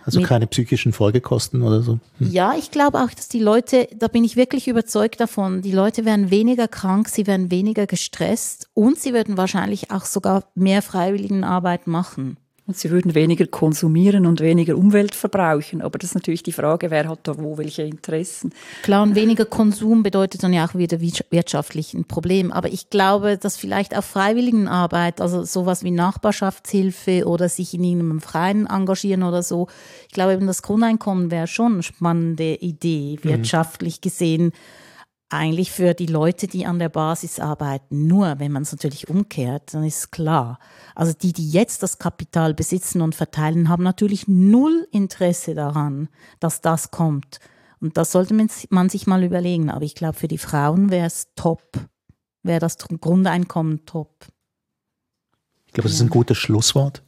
[0.05, 1.99] Also Mit- keine psychischen Folgekosten oder so.
[2.19, 6.05] Ja, ich glaube auch, dass die Leute, da bin ich wirklich überzeugt davon, die Leute
[6.05, 11.87] werden weniger krank, sie werden weniger gestresst und sie würden wahrscheinlich auch sogar mehr Freiwilligenarbeit
[11.87, 12.37] machen.
[12.67, 15.83] Und sie würden weniger konsumieren und weniger Umwelt verbrauchen.
[15.83, 18.53] Aber das ist natürlich die Frage, wer hat da wo welche Interessen.
[18.81, 22.51] Klar, und weniger Konsum bedeutet dann ja auch wieder wirtschaft- wirtschaftlich ein Problem.
[22.51, 28.21] Aber ich glaube, dass vielleicht auch Freiwilligenarbeit, also sowas wie Nachbarschaftshilfe oder sich in irgendeinem
[28.21, 29.67] Verein engagieren oder so,
[30.07, 34.53] ich glaube eben, das Grundeinkommen wäre schon eine spannende Idee, wirtschaftlich gesehen.
[35.29, 38.05] Eigentlich für die Leute, die an der Basis arbeiten.
[38.05, 40.59] Nur wenn man es natürlich umkehrt, dann ist klar.
[40.93, 46.09] Also die, die jetzt das Kapital besitzen und verteilen, haben natürlich null Interesse daran,
[46.39, 47.39] dass das kommt.
[47.81, 49.71] Und das sollte man si- man sich mal überlegen.
[49.71, 51.63] Aber ich glaube, für die Frauen wäre es top,
[52.43, 54.27] wäre das Grundeinkommen top.
[55.65, 57.01] Ich glaube, das ist ein gutes Schlusswort.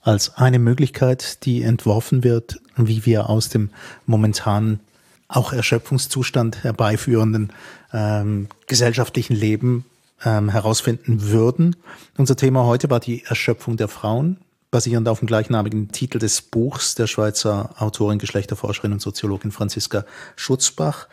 [0.00, 3.70] Als eine Möglichkeit, die entworfen wird, wie wir aus dem
[4.06, 4.80] momentanen
[5.28, 7.52] auch Erschöpfungszustand herbeiführenden
[7.92, 9.84] ähm, gesellschaftlichen Leben
[10.24, 11.76] ähm, herausfinden würden.
[12.16, 14.38] Unser Thema heute war die Erschöpfung der Frauen,
[14.70, 20.04] basierend auf dem gleichnamigen Titel des Buchs der Schweizer Autorin, Geschlechterforscherin und Soziologin Franziska
[20.34, 21.08] Schutzbach.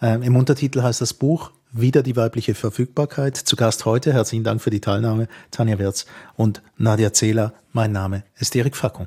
[0.00, 3.36] Ähm, Im Untertitel heißt das Buch Wieder die weibliche Verfügbarkeit.
[3.36, 6.06] Zu Gast heute, herzlichen Dank für die Teilnahme, Tanja Wirz
[6.36, 7.54] und Nadia Zehler.
[7.72, 9.06] Mein Name ist Erik Fackung.